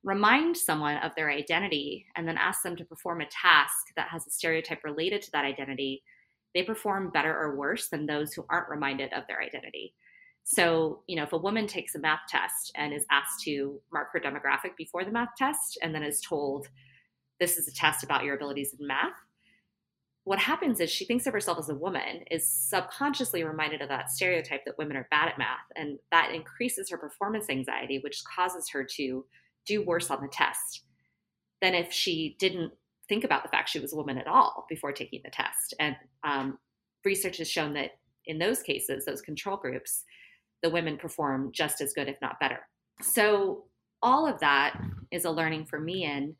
remind 0.03 0.55
someone 0.55 0.97
of 0.97 1.11
their 1.15 1.29
identity 1.29 2.05
and 2.15 2.27
then 2.27 2.37
ask 2.37 2.63
them 2.63 2.75
to 2.77 2.85
perform 2.85 3.21
a 3.21 3.25
task 3.25 3.87
that 3.95 4.07
has 4.09 4.25
a 4.25 4.31
stereotype 4.31 4.83
related 4.83 5.21
to 5.21 5.31
that 5.31 5.45
identity, 5.45 6.03
they 6.53 6.63
perform 6.63 7.11
better 7.11 7.35
or 7.37 7.57
worse 7.57 7.89
than 7.89 8.05
those 8.05 8.33
who 8.33 8.45
aren't 8.49 8.69
reminded 8.69 9.11
of 9.13 9.23
their 9.27 9.41
identity. 9.41 9.93
So, 10.43 11.03
you 11.07 11.17
know, 11.17 11.23
if 11.23 11.33
a 11.33 11.37
woman 11.37 11.67
takes 11.67 11.93
a 11.95 11.99
math 11.99 12.21
test 12.29 12.71
and 12.75 12.93
is 12.93 13.05
asked 13.11 13.41
to 13.43 13.81
mark 13.91 14.13
her 14.13 14.19
demographic 14.19 14.77
before 14.77 15.03
the 15.03 15.11
math 15.11 15.35
test 15.37 15.77
and 15.83 15.93
then 15.93 16.03
is 16.03 16.21
told, 16.21 16.67
this 17.39 17.57
is 17.57 17.67
a 17.67 17.73
test 17.73 18.03
about 18.03 18.23
your 18.23 18.35
abilities 18.35 18.73
in 18.79 18.87
math, 18.87 19.11
what 20.27 20.39
happens 20.39 20.81
is 20.81 20.89
she 20.89 21.05
thinks 21.05 21.25
of 21.25 21.31
herself 21.31 21.57
as 21.57 21.69
a 21.69 21.73
woman, 21.73 22.25
is 22.29 22.45
subconsciously 22.45 23.45
reminded 23.45 23.81
of 23.81 23.87
that 23.87 24.11
stereotype 24.11 24.65
that 24.65 24.77
women 24.77 24.97
are 24.97 25.07
bad 25.09 25.29
at 25.29 25.37
math, 25.37 25.65
and 25.77 25.99
that 26.11 26.33
increases 26.35 26.89
her 26.89 26.97
performance 26.97 27.45
anxiety, 27.49 28.01
which 28.03 28.21
causes 28.35 28.67
her 28.69 28.85
to 28.97 29.25
do 29.65 29.85
worse 29.85 30.11
on 30.11 30.21
the 30.21 30.27
test 30.27 30.81
than 31.61 31.73
if 31.73 31.93
she 31.93 32.35
didn't 32.39 32.73
think 33.07 33.23
about 33.23 33.41
the 33.41 33.47
fact 33.47 33.69
she 33.69 33.79
was 33.79 33.93
a 33.93 33.95
woman 33.95 34.17
at 34.17 34.27
all 34.27 34.65
before 34.67 34.91
taking 34.91 35.21
the 35.23 35.31
test. 35.31 35.73
And 35.79 35.95
um, 36.25 36.57
research 37.05 37.37
has 37.37 37.49
shown 37.49 37.71
that 37.75 37.91
in 38.25 38.37
those 38.37 38.61
cases, 38.61 39.05
those 39.05 39.21
control 39.21 39.55
groups, 39.55 40.03
the 40.61 40.69
women 40.69 40.97
perform 40.97 41.51
just 41.53 41.79
as 41.79 41.93
good, 41.93 42.09
if 42.09 42.17
not 42.21 42.37
better. 42.41 42.59
So, 43.01 43.63
all 44.01 44.27
of 44.27 44.41
that 44.41 44.77
is 45.09 45.23
a 45.23 45.31
learning 45.31 45.67
for 45.67 45.79
me 45.79 46.03
in 46.03 46.35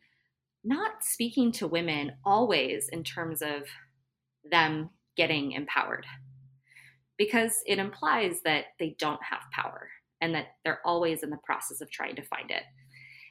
not 0.68 1.04
speaking 1.04 1.52
to 1.54 1.68
women 1.68 2.12
always 2.26 2.90
in 2.90 3.04
terms 3.04 3.42
of 3.42 3.64
them 4.50 4.90
getting 5.16 5.54
empowered 5.54 6.06
because 7.18 7.54
it 7.66 7.80
implies 7.80 8.42
that 8.44 8.66
they 8.80 8.96
don't 9.00 9.24
have 9.24 9.42
power 9.52 9.90
and 10.22 10.36
that 10.36 10.48
they're 10.64 10.86
always 10.86 11.24
in 11.24 11.30
the 11.30 11.40
process 11.44 11.82
of 11.82 11.90
trying 11.90 12.16
to 12.16 12.22
find 12.22 12.52
it. 12.52 12.64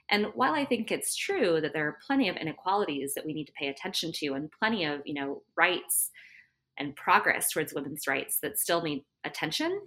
And 0.09 0.27
while 0.35 0.53
I 0.53 0.65
think 0.65 0.91
it's 0.91 1.15
true 1.15 1.59
that 1.61 1.73
there 1.73 1.87
are 1.87 1.99
plenty 2.05 2.29
of 2.29 2.37
inequalities 2.37 3.13
that 3.13 3.25
we 3.25 3.33
need 3.33 3.45
to 3.45 3.53
pay 3.59 3.67
attention 3.67 4.11
to 4.15 4.33
and 4.33 4.49
plenty 4.57 4.85
of, 4.85 5.01
you 5.05 5.13
know, 5.13 5.43
rights 5.55 6.09
and 6.77 6.95
progress 6.95 7.51
towards 7.51 7.73
women's 7.73 8.07
rights 8.07 8.39
that 8.41 8.57
still 8.57 8.81
need 8.81 9.03
attention, 9.25 9.81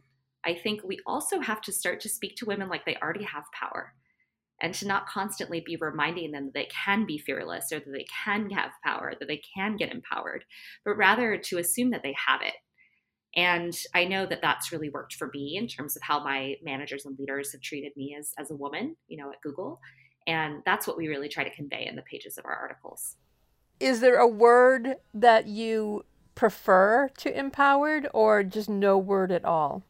I 0.44 0.54
think 0.54 0.82
we 0.84 1.00
also 1.06 1.40
have 1.40 1.60
to 1.62 1.72
start 1.72 2.00
to 2.00 2.08
speak 2.08 2.36
to 2.36 2.46
women 2.46 2.68
like 2.68 2.84
they 2.84 2.96
already 2.96 3.24
have 3.24 3.44
power 3.58 3.94
and 4.60 4.74
to 4.74 4.86
not 4.86 5.06
constantly 5.06 5.60
be 5.64 5.76
reminding 5.76 6.32
them 6.32 6.46
that 6.46 6.54
they 6.54 6.68
can 6.84 7.06
be 7.06 7.18
fearless 7.18 7.72
or 7.72 7.80
that 7.80 7.92
they 7.92 8.06
can 8.24 8.50
have 8.50 8.70
power, 8.84 9.14
that 9.18 9.26
they 9.26 9.40
can 9.54 9.76
get 9.76 9.92
empowered, 9.92 10.44
but 10.84 10.96
rather 10.96 11.38
to 11.38 11.58
assume 11.58 11.90
that 11.90 12.02
they 12.02 12.14
have 12.26 12.42
it. 12.42 12.54
And 13.36 13.76
I 13.94 14.04
know 14.04 14.26
that 14.26 14.42
that's 14.42 14.72
really 14.72 14.90
worked 14.90 15.14
for 15.14 15.30
me 15.32 15.56
in 15.56 15.68
terms 15.68 15.96
of 15.96 16.02
how 16.02 16.22
my 16.22 16.56
managers 16.62 17.06
and 17.06 17.18
leaders 17.18 17.52
have 17.52 17.60
treated 17.60 17.92
me 17.96 18.16
as, 18.18 18.32
as 18.38 18.50
a 18.50 18.56
woman, 18.56 18.96
you 19.06 19.16
know, 19.16 19.30
at 19.30 19.40
Google. 19.40 19.80
And 20.26 20.62
that's 20.66 20.86
what 20.86 20.96
we 20.96 21.08
really 21.08 21.28
try 21.28 21.44
to 21.44 21.54
convey 21.54 21.86
in 21.86 21.96
the 21.96 22.02
pages 22.02 22.38
of 22.38 22.44
our 22.44 22.54
articles. 22.54 23.16
Is 23.78 24.00
there 24.00 24.18
a 24.18 24.26
word 24.26 24.96
that 25.14 25.46
you 25.46 26.04
prefer 26.34 27.08
to 27.18 27.38
empowered 27.38 28.08
or 28.12 28.42
just 28.42 28.68
no 28.68 28.98
word 28.98 29.32
at 29.32 29.44
all? 29.44 29.84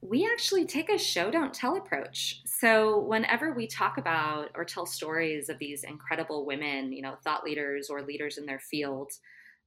We 0.00 0.28
actually 0.30 0.64
take 0.64 0.90
a 0.90 0.98
show 0.98 1.30
don't 1.30 1.52
tell 1.52 1.76
approach. 1.76 2.40
So 2.46 3.00
whenever 3.00 3.52
we 3.52 3.66
talk 3.66 3.98
about 3.98 4.50
or 4.54 4.64
tell 4.64 4.86
stories 4.86 5.48
of 5.48 5.58
these 5.58 5.84
incredible 5.84 6.46
women, 6.46 6.92
you 6.92 7.02
know, 7.02 7.16
thought 7.24 7.44
leaders 7.44 7.90
or 7.90 8.02
leaders 8.02 8.38
in 8.38 8.46
their 8.46 8.60
field, 8.60 9.10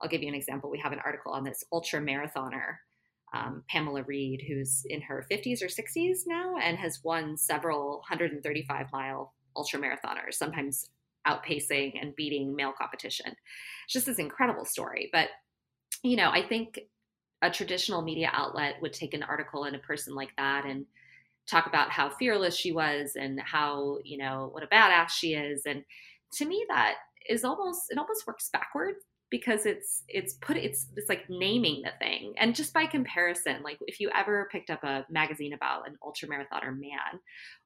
I'll 0.01 0.09
give 0.09 0.21
you 0.21 0.29
an 0.29 0.35
example. 0.35 0.69
We 0.69 0.79
have 0.79 0.93
an 0.93 1.01
article 1.03 1.33
on 1.33 1.43
this 1.43 1.63
ultra 1.71 1.99
marathoner, 1.99 2.77
um, 3.33 3.63
Pamela 3.69 4.03
Reed, 4.03 4.43
who's 4.47 4.83
in 4.89 5.01
her 5.01 5.25
50s 5.29 5.61
or 5.61 5.67
60s 5.67 6.19
now 6.25 6.55
and 6.57 6.77
has 6.77 7.03
won 7.03 7.37
several 7.37 7.97
135 8.07 8.87
mile 8.93 9.33
ultra 9.55 9.79
marathoners, 9.79 10.35
sometimes 10.35 10.89
outpacing 11.27 12.01
and 12.01 12.15
beating 12.15 12.55
male 12.55 12.73
competition. 12.75 13.27
It's 13.27 13.93
just 13.93 14.05
this 14.05 14.17
incredible 14.17 14.65
story. 14.65 15.09
But 15.11 15.29
you 16.03 16.15
know, 16.15 16.31
I 16.31 16.41
think 16.41 16.79
a 17.41 17.49
traditional 17.49 18.01
media 18.01 18.29
outlet 18.33 18.75
would 18.81 18.93
take 18.93 19.13
an 19.13 19.23
article 19.23 19.63
on 19.63 19.75
a 19.75 19.79
person 19.79 20.13
like 20.13 20.31
that 20.37 20.65
and 20.65 20.85
talk 21.47 21.67
about 21.67 21.89
how 21.89 22.09
fearless 22.09 22.55
she 22.55 22.71
was 22.71 23.15
and 23.15 23.39
how 23.41 23.97
you 24.03 24.17
know 24.17 24.49
what 24.51 24.63
a 24.63 24.67
badass 24.67 25.09
she 25.09 25.33
is. 25.33 25.63
And 25.65 25.83
to 26.33 26.45
me 26.45 26.65
that 26.69 26.95
is 27.29 27.43
almost 27.43 27.83
it 27.89 27.97
almost 27.97 28.27
works 28.27 28.49
backwards 28.51 29.03
because 29.29 29.65
it's 29.65 30.03
it's 30.07 30.33
put 30.35 30.57
it's 30.57 30.87
it's 30.95 31.09
like 31.09 31.29
naming 31.29 31.81
the 31.83 31.91
thing. 31.99 32.33
And 32.37 32.53
just 32.55 32.73
by 32.73 32.85
comparison 32.85 33.63
like 33.63 33.79
if 33.87 33.99
you 33.99 34.11
ever 34.15 34.47
picked 34.51 34.69
up 34.69 34.83
a 34.83 35.05
magazine 35.09 35.53
about 35.53 35.87
an 35.87 35.95
ultra 36.05 36.27
marathoner 36.27 36.77
man 36.77 37.19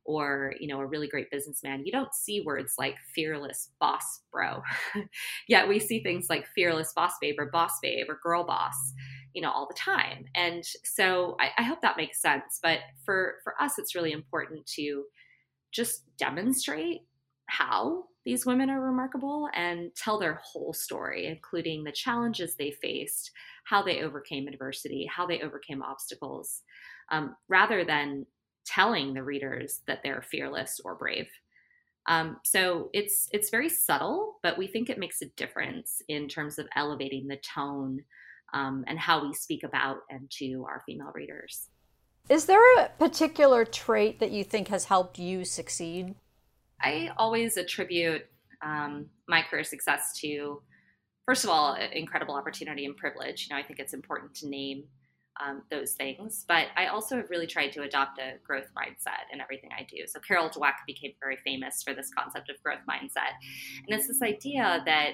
or 0.06 0.54
you 0.60 0.68
know 0.68 0.80
a 0.80 0.86
really 0.86 1.08
great 1.08 1.32
businessman 1.32 1.86
you 1.86 1.92
don't 1.92 2.14
see 2.14 2.42
words 2.46 2.76
like 2.78 2.96
fearless 3.14 3.72
boss 3.80 4.22
bro. 4.32 4.62
Yet 5.48 5.68
we 5.68 5.80
see 5.80 6.02
things 6.02 6.28
like 6.30 6.48
fearless 6.48 6.94
boss 6.96 7.14
babe 7.20 7.36
or 7.40 7.48
boss 7.48 7.80
babe 7.82 8.06
or 8.10 8.20
girl 8.24 8.46
boss 8.46 8.94
you 9.36 9.42
know 9.42 9.52
all 9.52 9.68
the 9.68 9.80
time 9.80 10.26
and 10.34 10.64
so 10.84 11.36
I, 11.40 11.50
I 11.60 11.64
hope 11.64 11.82
that 11.82 11.98
makes 11.98 12.22
sense 12.22 12.60
but 12.64 12.80
for 13.06 13.36
for 13.44 13.62
us 13.62 13.78
it's 13.78 13.94
really 13.94 14.14
important 14.14 14.66
to 14.78 15.04
just 15.72 16.04
demonstrate 16.18 17.02
how 17.48 18.06
these 18.26 18.46
women 18.46 18.70
are 18.70 18.82
remarkable 18.82 19.50
and 19.54 19.96
tell 19.96 20.20
their 20.20 20.42
whole 20.44 20.74
story, 20.74 21.28
including 21.28 21.84
the 21.84 21.92
challenges 21.92 22.56
they 22.56 22.72
faced, 22.72 23.32
how 23.66 23.84
they 23.84 24.02
overcame 24.02 24.48
adversity, 24.48 25.08
how 25.14 25.28
they 25.28 25.42
overcame 25.42 25.84
obstacles, 25.84 26.64
um, 27.12 27.36
rather 27.48 27.86
than 27.86 28.26
telling 28.66 29.14
the 29.14 29.24
readers 29.24 29.82
that 29.86 30.00
they're 30.04 30.24
fearless 30.24 30.82
or 30.84 30.96
brave. 30.96 31.28
Um, 32.08 32.38
so 32.44 32.90
it's 32.94 33.28
it's 33.32 33.50
very 33.50 33.70
subtle, 33.70 34.40
but 34.42 34.58
we 34.58 34.68
think 34.68 34.90
it 34.90 35.00
makes 35.00 35.22
a 35.22 35.30
difference 35.38 36.02
in 36.08 36.28
terms 36.28 36.58
of 36.58 36.68
elevating 36.76 37.28
the 37.28 37.38
tone 37.38 38.00
um, 38.56 38.86
and 38.88 38.98
how 38.98 39.24
we 39.24 39.34
speak 39.34 39.64
about 39.64 39.98
and 40.10 40.32
to 40.32 40.66
our 40.68 40.82
female 40.86 41.12
readers. 41.14 41.70
Is 42.30 42.46
there 42.46 42.80
a 42.80 42.90
particular 42.98 43.66
trait 43.66 44.20
that 44.20 44.32
you 44.32 44.44
think 44.44 44.70
has 44.70 44.86
helped 44.86 45.20
you 45.20 45.46
succeed? 45.46 46.16
I 46.82 47.12
always 47.18 47.58
attribute 47.58 48.26
um, 48.64 49.08
my 49.28 49.44
career 49.44 49.64
success 49.64 50.18
to, 50.22 50.62
first 51.26 51.44
of 51.44 51.52
all, 51.52 51.76
incredible 51.94 52.34
opportunity 52.34 52.86
and 52.86 52.98
privilege. 52.98 53.48
You 53.48 53.56
know, 53.56 53.60
I 53.62 53.64
think 53.64 53.80
it's 53.80 53.94
important 53.94 54.34
to 54.36 54.48
name 54.48 54.86
um, 55.46 55.64
those 55.70 55.94
things. 55.94 56.46
But 56.48 56.68
I 56.78 56.88
also 56.88 57.18
have 57.18 57.30
really 57.30 57.48
tried 57.48 57.74
to 57.74 57.84
adopt 57.84 58.20
a 58.20 58.38
growth 58.44 58.70
mindset 58.76 59.32
in 59.34 59.42
everything 59.42 59.70
I 59.78 59.84
do. 59.84 60.04
So 60.08 60.20
Carol 60.20 60.50
Dweck 60.50 60.76
became 60.88 61.12
very 61.20 61.38
famous 61.44 61.84
for 61.84 61.94
this 61.94 62.10
concept 62.18 62.50
of 62.50 62.62
growth 62.64 62.80
mindset. 62.90 63.36
And 63.86 64.00
it's 64.00 64.08
this 64.08 64.22
idea 64.22 64.82
that 64.86 65.12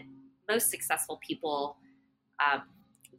most 0.48 0.70
successful 0.70 1.20
people 1.26 1.78
um, 2.40 2.62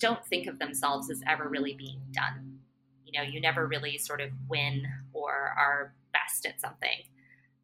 don't 0.02 0.26
think 0.26 0.48
of 0.48 0.58
themselves 0.58 1.10
as 1.10 1.22
ever 1.28 1.48
really 1.48 1.74
being 1.74 2.00
done. 2.10 2.58
You 3.06 3.18
know, 3.18 3.22
you 3.26 3.40
never 3.40 3.66
really 3.66 3.96
sort 3.98 4.20
of 4.20 4.30
win 4.48 4.84
or 5.12 5.32
are 5.32 5.94
best 6.12 6.44
at 6.44 6.60
something. 6.60 7.04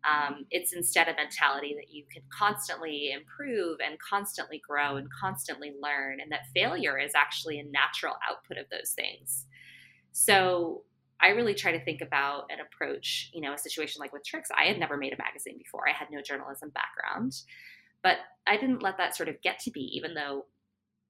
Um, 0.04 0.46
it's 0.50 0.72
instead 0.72 1.08
a 1.08 1.14
mentality 1.14 1.74
that 1.74 1.92
you 1.92 2.04
can 2.10 2.22
constantly 2.30 3.10
improve 3.10 3.78
and 3.84 3.98
constantly 3.98 4.62
grow 4.66 4.96
and 4.96 5.08
constantly 5.10 5.72
learn, 5.82 6.20
and 6.20 6.30
that 6.30 6.46
failure 6.54 6.96
is 6.96 7.12
actually 7.16 7.58
a 7.58 7.64
natural 7.64 8.14
output 8.30 8.58
of 8.58 8.66
those 8.70 8.92
things. 8.92 9.46
So 10.12 10.84
I 11.20 11.30
really 11.30 11.54
try 11.54 11.72
to 11.72 11.84
think 11.84 12.00
about 12.00 12.44
an 12.50 12.58
approach, 12.60 13.30
you 13.34 13.40
know, 13.40 13.52
a 13.52 13.58
situation 13.58 13.98
like 13.98 14.12
with 14.12 14.24
Trix. 14.24 14.48
I 14.56 14.66
had 14.66 14.78
never 14.78 14.96
made 14.96 15.12
a 15.12 15.18
magazine 15.18 15.58
before. 15.58 15.88
I 15.88 15.92
had 15.92 16.08
no 16.12 16.22
journalism 16.22 16.70
background, 16.70 17.32
but 18.04 18.18
I 18.46 18.56
didn't 18.56 18.84
let 18.84 18.98
that 18.98 19.16
sort 19.16 19.28
of 19.28 19.42
get 19.42 19.58
to 19.60 19.72
me, 19.74 19.82
even 19.94 20.14
though 20.14 20.46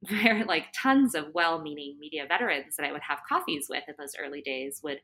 there 0.03 0.45
like 0.47 0.67
tons 0.75 1.15
of 1.15 1.35
well-meaning 1.35 1.97
media 1.99 2.25
veterans 2.29 2.77
that 2.77 2.87
I 2.87 2.93
would 2.93 3.03
have 3.09 3.21
coffees 3.29 3.67
with 3.69 3.83
in 3.89 3.95
those 3.99 4.15
early 4.19 4.41
days 4.43 4.81
would 4.83 5.01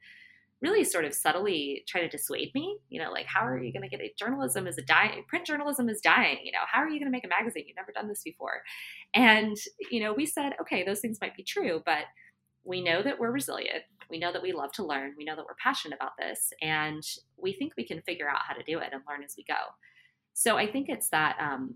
really 0.63 0.85
sort 0.85 1.05
of 1.05 1.13
subtly 1.13 1.85
try 1.87 2.01
to 2.01 2.09
dissuade 2.09 2.51
me. 2.55 2.79
You 2.89 3.03
know, 3.03 3.11
like, 3.11 3.27
how 3.27 3.45
are 3.45 3.63
you 3.63 3.73
going 3.73 3.83
to 3.83 3.89
get 3.89 4.01
a 4.01 4.15
journalism 4.19 4.67
is 4.67 4.79
a 4.79 4.83
dying, 4.83 5.25
print 5.29 5.47
journalism 5.47 5.89
is 5.89 6.01
dying. 6.01 6.39
You 6.43 6.53
know, 6.53 6.61
how 6.71 6.81
are 6.81 6.89
you 6.89 6.99
going 6.99 7.07
to 7.07 7.11
make 7.11 7.25
a 7.25 7.29
magazine? 7.29 7.65
You've 7.67 7.77
never 7.77 7.93
done 7.93 8.09
this 8.09 8.23
before. 8.23 8.63
And, 9.15 9.57
you 9.91 10.01
know, 10.01 10.13
we 10.13 10.27
said, 10.27 10.53
okay, 10.61 10.85
those 10.85 11.01
things 11.01 11.19
might 11.21 11.37
be 11.37 11.43
true, 11.43 11.83
but 11.85 12.05
we 12.65 12.83
know 12.83 13.03
that 13.03 13.19
we're 13.19 13.31
resilient. 13.31 13.83
We 14.09 14.19
know 14.19 14.33
that 14.33 14.43
we 14.43 14.53
love 14.53 14.73
to 14.73 14.87
learn. 14.87 15.15
We 15.19 15.25
know 15.25 15.37
that 15.37 15.45
we're 15.45 15.57
passionate 15.63 15.97
about 15.97 16.13
this. 16.19 16.53
And 16.63 17.03
we 17.37 17.53
think 17.53 17.75
we 17.77 17.87
can 17.87 18.01
figure 18.03 18.29
out 18.29 18.43
how 18.47 18.55
to 18.55 18.63
do 18.63 18.79
it 18.79 18.91
and 18.93 19.03
learn 19.09 19.23
as 19.25 19.35
we 19.37 19.45
go. 19.45 19.55
So 20.33 20.57
I 20.57 20.71
think 20.71 20.89
it's 20.89 21.11
that 21.11 21.37
um, 21.41 21.75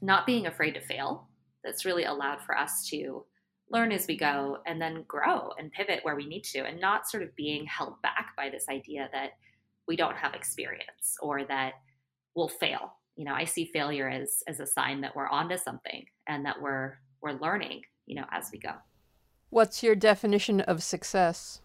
not 0.00 0.26
being 0.26 0.46
afraid 0.46 0.72
to 0.72 0.80
fail 0.80 1.28
that's 1.64 1.84
really 1.84 2.04
allowed 2.04 2.40
for 2.42 2.56
us 2.56 2.86
to 2.88 3.24
learn 3.70 3.92
as 3.92 4.06
we 4.06 4.16
go 4.16 4.58
and 4.66 4.80
then 4.80 5.04
grow 5.06 5.50
and 5.58 5.70
pivot 5.72 6.00
where 6.02 6.16
we 6.16 6.26
need 6.26 6.42
to 6.42 6.60
and 6.60 6.80
not 6.80 7.08
sort 7.08 7.22
of 7.22 7.34
being 7.36 7.64
held 7.66 8.00
back 8.02 8.32
by 8.36 8.50
this 8.50 8.66
idea 8.68 9.08
that 9.12 9.30
we 9.86 9.96
don't 9.96 10.16
have 10.16 10.34
experience 10.34 11.16
or 11.20 11.44
that 11.44 11.74
we'll 12.34 12.48
fail. 12.48 12.96
You 13.16 13.26
know 13.26 13.34
i 13.34 13.44
see 13.44 13.66
failure 13.66 14.08
as 14.08 14.42
as 14.46 14.60
a 14.60 14.66
sign 14.66 15.02
that 15.02 15.14
we're 15.14 15.28
onto 15.28 15.58
something 15.58 16.06
and 16.26 16.46
that 16.46 16.62
we're 16.62 16.94
we're 17.20 17.32
learning 17.32 17.82
you 18.06 18.14
know 18.14 18.24
as 18.30 18.50
we 18.52 18.58
go. 18.58 18.72
What's 19.50 19.82
your 19.82 19.94
definition 19.94 20.60
of 20.60 20.82
success? 20.82 21.60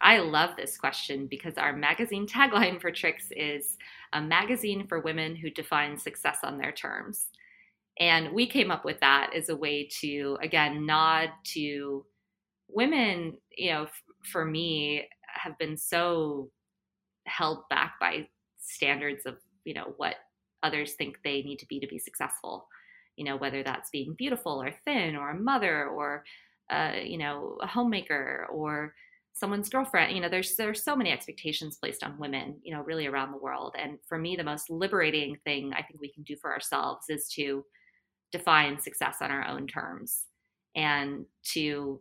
I 0.00 0.18
love 0.18 0.50
this 0.56 0.76
question 0.76 1.26
because 1.26 1.54
our 1.56 1.72
magazine 1.72 2.26
tagline 2.26 2.80
for 2.80 2.90
Trix 2.90 3.26
is 3.32 3.76
a 4.12 4.20
magazine 4.20 4.86
for 4.86 5.00
women 5.00 5.34
who 5.34 5.50
define 5.50 5.98
success 5.98 6.38
on 6.42 6.58
their 6.58 6.72
terms 6.72 7.26
and 7.98 8.32
we 8.32 8.46
came 8.46 8.70
up 8.70 8.84
with 8.84 9.00
that 9.00 9.30
as 9.34 9.48
a 9.48 9.56
way 9.56 9.88
to, 10.00 10.36
again, 10.42 10.86
nod 10.86 11.30
to 11.54 12.04
women, 12.68 13.38
you 13.56 13.70
know, 13.72 13.84
f- 13.84 14.02
for 14.32 14.44
me, 14.44 15.08
have 15.28 15.58
been 15.58 15.76
so 15.76 16.50
held 17.26 17.68
back 17.70 17.94
by 18.00 18.28
standards 18.58 19.26
of, 19.26 19.36
you 19.64 19.74
know, 19.74 19.94
what 19.96 20.16
others 20.62 20.94
think 20.94 21.18
they 21.24 21.42
need 21.42 21.58
to 21.58 21.66
be 21.66 21.80
to 21.80 21.86
be 21.86 21.98
successful. 21.98 22.68
You 23.16 23.24
know, 23.24 23.36
whether 23.36 23.62
that's 23.62 23.90
being 23.90 24.14
beautiful 24.14 24.60
or 24.62 24.72
thin 24.84 25.16
or 25.16 25.30
a 25.30 25.38
mother 25.40 25.86
or, 25.86 26.24
uh, 26.70 26.94
you 27.02 27.18
know, 27.18 27.58
a 27.62 27.66
homemaker 27.66 28.46
or 28.50 28.94
someone's 29.36 29.68
girlfriend 29.68 30.14
you 30.14 30.20
know 30.20 30.28
there's 30.28 30.54
there's 30.54 30.84
so 30.84 30.94
many 30.94 31.10
expectations 31.10 31.76
placed 31.76 32.04
on 32.04 32.16
women 32.20 32.56
you 32.62 32.72
know 32.72 32.82
really 32.82 33.06
around 33.08 33.32
the 33.32 33.36
world 33.36 33.74
and 33.76 33.98
for 34.08 34.16
me 34.16 34.36
the 34.36 34.44
most 34.44 34.70
liberating 34.70 35.36
thing 35.44 35.72
i 35.74 35.82
think 35.82 36.00
we 36.00 36.12
can 36.12 36.22
do 36.22 36.36
for 36.36 36.52
ourselves 36.52 37.06
is 37.08 37.26
to 37.26 37.64
define 38.36 38.80
success 38.80 39.18
on 39.20 39.30
our 39.30 39.46
own 39.46 39.66
terms. 39.66 40.24
And 40.74 41.24
to 41.52 42.00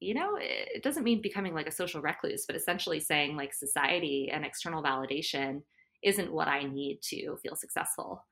you 0.00 0.12
know 0.12 0.36
it 0.38 0.82
doesn't 0.82 1.04
mean 1.04 1.22
becoming 1.22 1.54
like 1.54 1.68
a 1.68 1.72
social 1.72 2.02
recluse 2.02 2.44
but 2.46 2.56
essentially 2.56 3.00
saying 3.00 3.36
like 3.36 3.54
society 3.54 4.28
and 4.30 4.44
external 4.44 4.82
validation 4.82 5.62
isn't 6.02 6.32
what 6.32 6.48
i 6.48 6.62
need 6.62 6.98
to 7.02 7.36
feel 7.42 7.56
successful. 7.56 8.22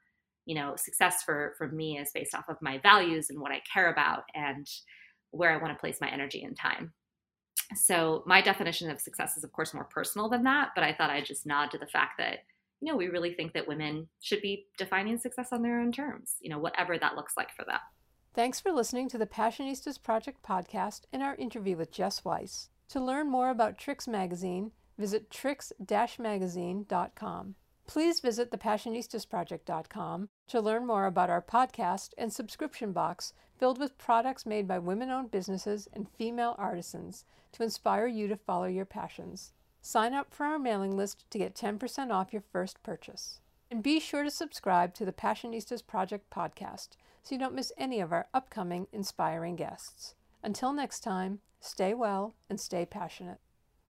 You 0.45 0.57
know 0.57 0.75
success 0.77 1.23
for 1.23 1.55
for 1.57 1.69
me 1.69 1.99
is 1.99 2.11
based 2.13 2.35
off 2.35 2.49
of 2.49 2.61
my 2.61 2.79
values 2.79 3.31
and 3.31 3.41
what 3.41 3.53
i 3.53 3.63
care 3.73 3.91
about 3.91 4.25
and 4.35 4.67
where 5.31 5.53
i 5.53 5.57
want 5.57 5.73
to 5.73 5.81
place 5.81 5.99
my 6.01 6.11
energy 6.11 6.43
and 6.43 6.57
time. 6.57 6.93
So 7.75 8.23
my 8.27 8.43
definition 8.43 8.91
of 8.91 9.01
success 9.01 9.39
is 9.39 9.45
of 9.45 9.53
course 9.53 9.73
more 9.73 9.85
personal 9.85 10.29
than 10.29 10.43
that 10.43 10.71
but 10.75 10.85
i 10.85 10.93
thought 10.93 11.11
i'd 11.11 11.25
just 11.25 11.47
nod 11.47 11.71
to 11.71 11.79
the 11.79 11.87
fact 11.87 12.19
that 12.19 12.41
you 12.83 12.91
know, 12.91 12.97
we 12.97 13.07
really 13.07 13.33
think 13.33 13.53
that 13.53 13.69
women 13.69 14.09
should 14.21 14.43
be 14.43 14.67
defining 14.77 15.17
success 15.17 15.51
on 15.53 15.63
their 15.63 15.81
own 15.81 15.93
terms, 15.93 16.35
you 16.41 16.51
know, 16.51 16.59
whatever 16.59 16.99
that 16.99 17.15
looks 17.15 17.35
like 17.37 17.55
for 17.55 17.65
them. 17.65 17.79
Thanks 18.35 18.59
for 18.59 18.73
listening 18.73 19.09
to 19.11 19.19
the 19.19 19.27
Passionistas 19.27 20.03
Project 20.03 20.43
podcast 20.43 21.03
and 21.13 21.23
our 21.23 21.37
interview 21.37 21.77
with 21.77 21.93
Jess 21.93 22.25
Weiss. 22.25 22.71
To 22.89 23.01
learn 23.01 23.31
more 23.31 23.51
about 23.51 23.79
Trix 23.79 24.09
Magazine, 24.09 24.73
visit 24.99 25.31
trix-magazine.com. 25.31 27.55
Please 27.87 28.21
visit 28.21 28.51
thepassionistasproject.com 28.51 30.29
to 30.49 30.61
learn 30.61 30.85
more 30.87 31.07
about 31.07 31.31
our 31.31 31.43
podcast 31.43 32.11
and 32.19 32.33
subscription 32.33 32.91
box 32.93 33.33
filled 33.59 33.79
with 33.79 33.97
products 33.97 34.45
made 34.45 34.67
by 34.67 34.81
women 34.81 35.09
owned 35.09 35.31
businesses 35.31 35.87
and 35.93 36.09
female 36.09 36.57
artisans 36.59 37.25
to 37.53 37.63
inspire 37.63 38.09
you 38.09 38.27
to 38.27 38.37
follow 38.37 38.67
your 38.67 38.87
passions. 38.87 39.53
Sign 39.85 40.15
up 40.15 40.33
for 40.33 40.47
our 40.47 40.61
mailing 40.61 40.97
list 40.97 41.29
to 41.31 41.39
get 41.39 41.57
10% 41.57 42.13
off 42.13 42.33
your 42.33 42.45
first 42.53 42.81
purchase. 42.85 43.41
And 43.69 43.83
be 43.83 43.99
sure 43.99 44.23
to 44.23 44.31
subscribe 44.31 44.95
to 44.95 45.05
the 45.05 45.13
Passionistas 45.13 45.85
Project 45.85 46.31
podcast 46.31 46.91
so 47.25 47.35
you 47.35 47.39
don't 47.39 47.55
miss 47.55 47.73
any 47.77 48.01
of 48.01 48.13
our 48.13 48.29
upcoming 48.33 48.87
inspiring 48.93 49.57
guests. 49.57 50.15
Until 50.41 50.73
next 50.73 51.01
time, 51.01 51.41
stay 51.59 51.95
well 51.95 52.35
and 52.49 52.61
stay 52.61 52.87
passionate. 52.87 53.41